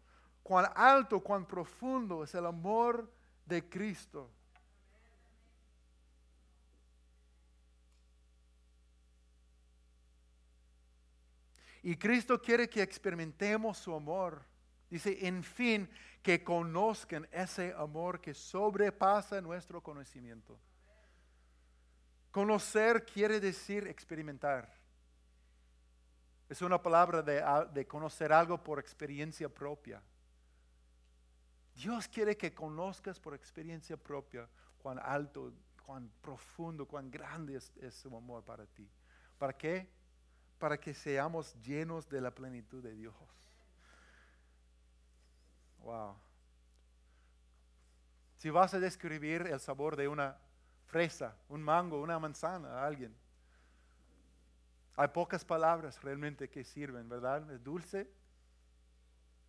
[0.42, 3.10] cuán alto, cuán profundo es el amor
[3.46, 4.30] de Cristo.
[11.82, 14.44] Y Cristo quiere que experimentemos su amor.
[14.90, 15.88] Dice, en fin,
[16.26, 20.58] que conozcan ese amor que sobrepasa nuestro conocimiento.
[22.32, 24.68] Conocer quiere decir experimentar.
[26.48, 27.40] Es una palabra de,
[27.72, 30.02] de, conocer algo por experiencia propia.
[31.76, 34.48] Dios quiere que conozcas por experiencia propia
[34.78, 35.52] cuán alto,
[35.84, 38.90] cuán profundo, cuán grande es, es su amor para ti.
[39.38, 39.88] ¿Para qué?
[40.58, 43.14] para que seamos llenos de la plenitud de Dios.
[45.86, 46.16] Wow.
[48.38, 50.36] Si vas a describir el sabor de una
[50.86, 53.14] fresa, un mango, una manzana a alguien,
[54.96, 57.48] hay pocas palabras realmente que sirven, ¿verdad?
[57.52, 58.10] Es dulce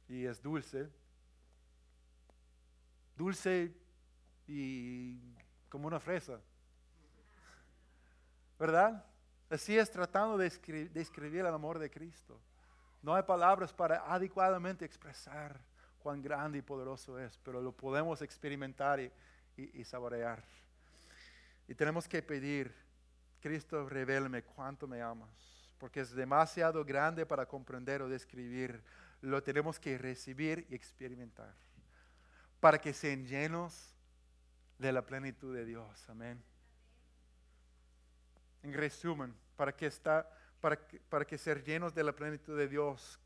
[0.08, 0.88] y es dulce.
[3.16, 3.74] Dulce
[4.46, 5.18] y
[5.70, 6.40] como una fresa.
[8.60, 9.04] ¿Verdad?
[9.50, 12.40] Así es tratando de escribir, el amor de Cristo.
[13.02, 15.60] No hay palabras para adecuadamente expresar
[16.08, 19.01] cuán grande y poderoso es, pero lo podemos experimentar
[19.58, 20.41] y, saborear.
[21.68, 22.74] Y tenemos que pedir,
[23.41, 25.30] Cristo, revélame cuánto me amas,
[25.78, 28.82] porque es demasiado grande para comprender o describir.
[29.20, 31.53] Lo tenemos que recibir y experimentar,
[32.62, 33.93] para que sean llenos
[34.80, 36.10] de la plenitud de Dios.
[36.10, 36.41] Amén.
[38.64, 40.26] En resumen, para que, está,
[40.62, 40.80] para,
[41.10, 43.20] para que ser llenos de la plenitud de Dios,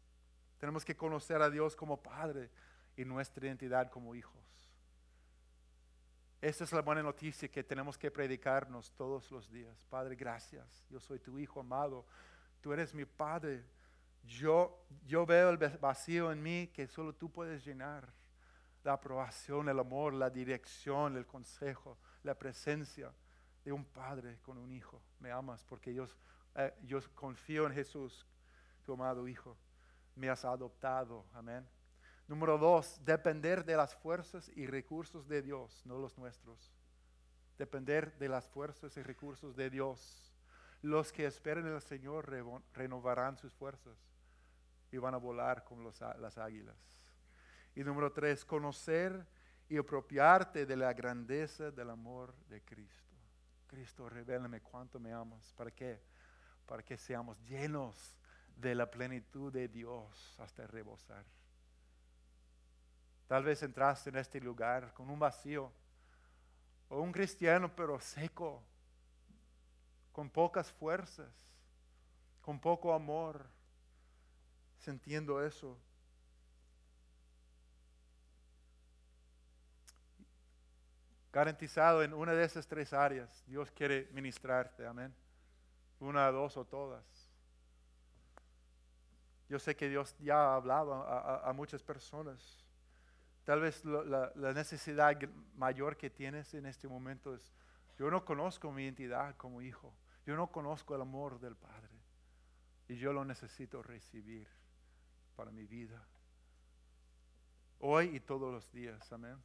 [0.57, 2.49] tenemos que conocer a Dios como Padre
[2.95, 4.41] y nuestra identidad como hijos.
[6.41, 9.85] Esa es la buena noticia que tenemos que predicarnos todos los días.
[9.85, 10.83] Padre, gracias.
[10.89, 12.05] Yo soy tu hijo amado.
[12.61, 13.63] Tú eres mi Padre.
[14.23, 18.11] Yo, yo veo el vacío en mí que solo tú puedes llenar.
[18.83, 23.13] La aprobación, el amor, la dirección, el consejo, la presencia
[23.63, 25.01] de un padre con un hijo.
[25.19, 26.07] Me amas porque yo,
[26.55, 28.25] eh, yo confío en Jesús,
[28.83, 29.55] tu amado hijo.
[30.15, 31.25] Me has adoptado.
[31.33, 31.67] Amén.
[32.31, 36.71] Número dos, depender de las fuerzas y recursos de Dios, no los nuestros.
[37.57, 40.33] Depender de las fuerzas y recursos de Dios.
[40.81, 42.31] Los que esperen en el Señor
[42.73, 43.97] renovarán sus fuerzas
[44.93, 46.77] y van a volar como las águilas.
[47.75, 49.27] Y número tres, conocer
[49.67, 53.13] y apropiarte de la grandeza del amor de Cristo.
[53.67, 55.51] Cristo, revélame cuánto me amas.
[55.57, 55.99] ¿Para qué?
[56.65, 58.15] Para que seamos llenos
[58.55, 61.25] de la plenitud de Dios hasta rebosar.
[63.31, 65.71] Tal vez entraste en este lugar con un vacío,
[66.89, 68.61] o un cristiano pero seco,
[70.11, 71.33] con pocas fuerzas,
[72.41, 73.47] con poco amor,
[74.79, 75.79] sintiendo eso.
[81.31, 83.45] garantizado en una de esas tres áreas.
[83.47, 85.15] Dios quiere ministrarte, amén.
[86.01, 87.05] Una, dos o todas.
[89.47, 92.61] Yo sé que Dios ya ha hablado a, muchas personas.
[93.43, 95.17] Tal vez la, necesidad
[95.55, 97.51] mayor que tienes en este momento es,
[97.97, 99.93] yo no conozco mi identidad como hijo.
[100.25, 101.89] Yo no conozco el amor del Padre.
[102.87, 104.47] Y yo lo necesito recibir
[105.35, 106.05] para mi vida.
[107.79, 109.11] Hoy y todos los días.
[109.11, 109.41] Amén.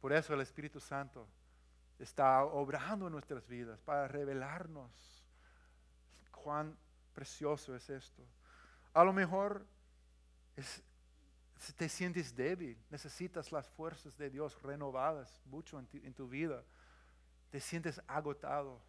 [0.00, 1.28] Por eso el Espíritu Santo
[1.98, 4.90] está obrando en nuestras vidas para revelarnos
[6.32, 6.76] cuán
[7.12, 8.26] precioso es esto.
[8.94, 9.64] A lo mejor
[11.76, 16.64] te sientes débil, necesitas las fuerzas de Dios renovadas mucho en, tu vida,
[17.50, 18.80] te sientes agotado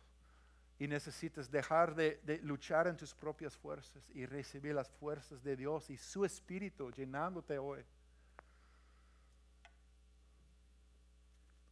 [0.80, 5.56] y necesitas dejar de, de, luchar en tus propias fuerzas y recibir las fuerzas de
[5.56, 7.86] Dios y su Espíritu llenándote hoy.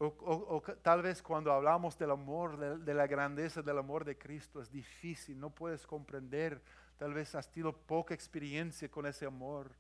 [0.04, 4.72] O, tal vez cuando hablamos del amor, de, la grandeza del amor de Cristo, es
[4.72, 6.60] difícil, no puedes comprender.
[6.98, 9.72] Tal vez has tenido poca experiencia con ese amor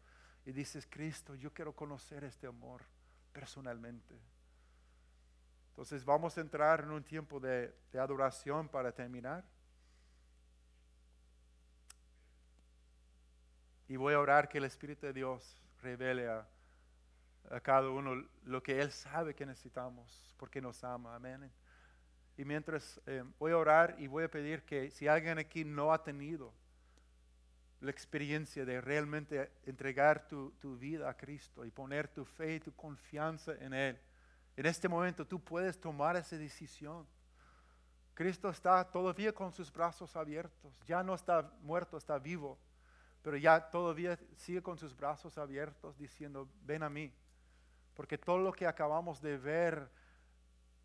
[0.45, 2.81] y dices, Cristo, yo quiero conocer este amor
[3.31, 4.19] personalmente.
[5.69, 9.43] Entonces vamos a entrar en un tiempo de, adoración para terminar.
[13.87, 16.47] Y voy a orar que el Espíritu de Dios revele a
[17.49, 21.15] a cada uno lo que Él sabe que necesitamos, porque nos ama.
[21.15, 21.51] Amén.
[22.37, 25.93] Y mientras eh, voy a orar y voy a pedir que si alguien aquí no
[25.93, 26.53] ha tenido
[27.81, 32.59] la experiencia de realmente entregar tu, tu vida a Cristo y poner tu fe y
[32.59, 33.99] tu confianza en Él,
[34.55, 37.07] en este momento tú puedes tomar esa decisión.
[38.13, 42.59] Cristo está todavía con sus brazos abiertos, ya no está muerto, está vivo,
[43.23, 47.11] pero ya todavía sigue con sus brazos abiertos diciendo, ven a mí,
[47.95, 49.89] porque todo lo que acabamos de ver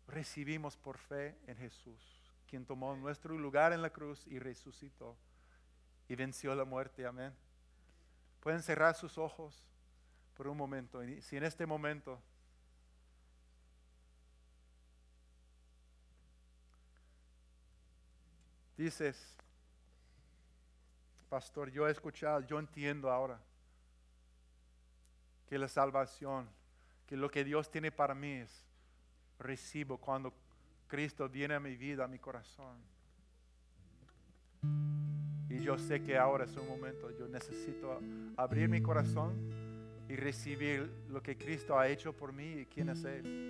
[0.07, 5.15] recibimos por fe en Jesús, quien tomó nuestro lugar en la cruz y resucitó
[6.07, 7.05] y venció la muerte.
[7.05, 7.33] Amén.
[8.39, 9.65] Pueden cerrar sus ojos
[10.33, 11.03] por un momento.
[11.03, 12.21] Y si en este momento
[18.77, 19.35] dices,
[21.29, 23.39] pastor, yo he escuchado, yo entiendo ahora
[25.47, 26.49] que la salvación,
[27.05, 28.65] que lo que Dios tiene para mí es
[29.39, 30.33] recibo cuando
[30.87, 32.96] Cristo viene a mi vida, a mi corazón.
[35.49, 37.99] Y yo sé que ahora es un momento, yo necesito
[38.35, 39.33] abrir mi corazón
[40.09, 43.47] y recibir lo que Cristo ha hecho por mí y quién es Él.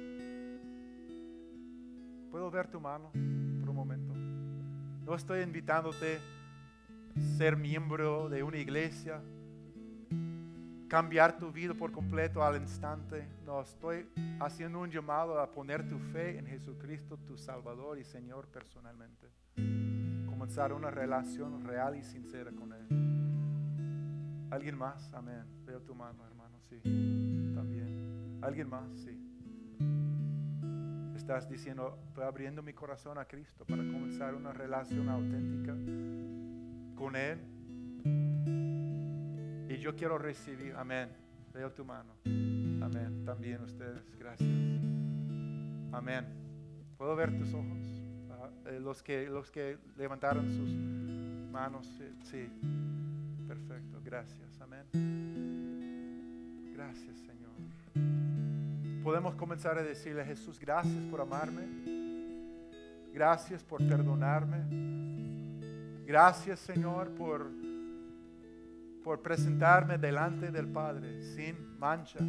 [2.32, 4.14] ¿Puedo ver tu mano por un momento?
[5.06, 9.22] No estoy invitándote a ser miembro de una iglesia,
[10.88, 13.28] cambiar tu vida por completo al instante.
[13.46, 14.08] No, estoy
[14.40, 19.28] haciendo un llamado a poner tu fe en Jesucristo, tu Salvador y Señor personalmente.
[20.38, 24.48] Comenzar una relación real y sincera con Él.
[24.52, 25.14] ¿Alguien más?
[25.14, 25.44] Amén.
[25.66, 26.58] Veo tu mano, hermano.
[26.62, 26.80] Sí,
[27.56, 28.40] también.
[28.42, 28.88] ¿Alguien más?
[29.00, 29.28] Sí
[31.28, 35.74] estás diciendo, estoy abriendo mi corazón a Cristo para comenzar una relación auténtica
[36.96, 37.38] con Él.
[39.70, 41.10] Y yo quiero recibir, amén.
[41.54, 42.14] Veo tu mano.
[42.24, 43.26] Amén.
[43.26, 44.50] También ustedes, gracias.
[45.92, 46.26] Amén.
[46.98, 47.97] ¿Puedo ver tus ojos?
[48.68, 50.70] Eh, los, que, los que levantaron sus
[51.52, 51.88] manos,
[52.24, 52.50] sí.
[53.48, 54.62] Perfecto, gracias.
[54.62, 54.86] Amén.
[56.74, 57.38] Gracias, Señor
[59.08, 61.62] podemos comenzar a decirle Jesús, gracias por amarme,
[63.14, 64.66] gracias por perdonarme,
[66.06, 67.50] gracias Señor por,
[69.06, 72.20] por presentarme delante del Padre sin mancha,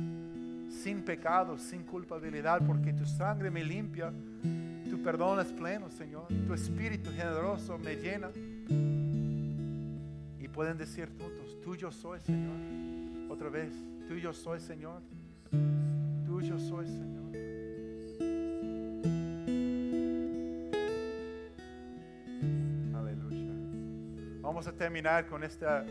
[0.71, 4.13] sin pecado, sin culpabilidad, porque tu sangre me limpia,
[4.99, 8.31] perdón es pleno Señor, tu espíritu generoso me llena.
[10.39, 13.73] Y pueden decir juntos, tuyo soy Señor, otra vez,
[14.09, 15.03] tuyo soy Señor
[16.39, 17.33] tuyo soy, Señor.
[22.95, 23.53] Aleluya.
[24.41, 25.85] Vamos a terminar con esta,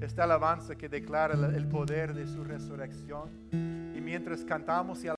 [0.00, 3.30] esta alabanza que declara el poder de su resurrección.
[3.96, 5.08] Y mientras cantamos y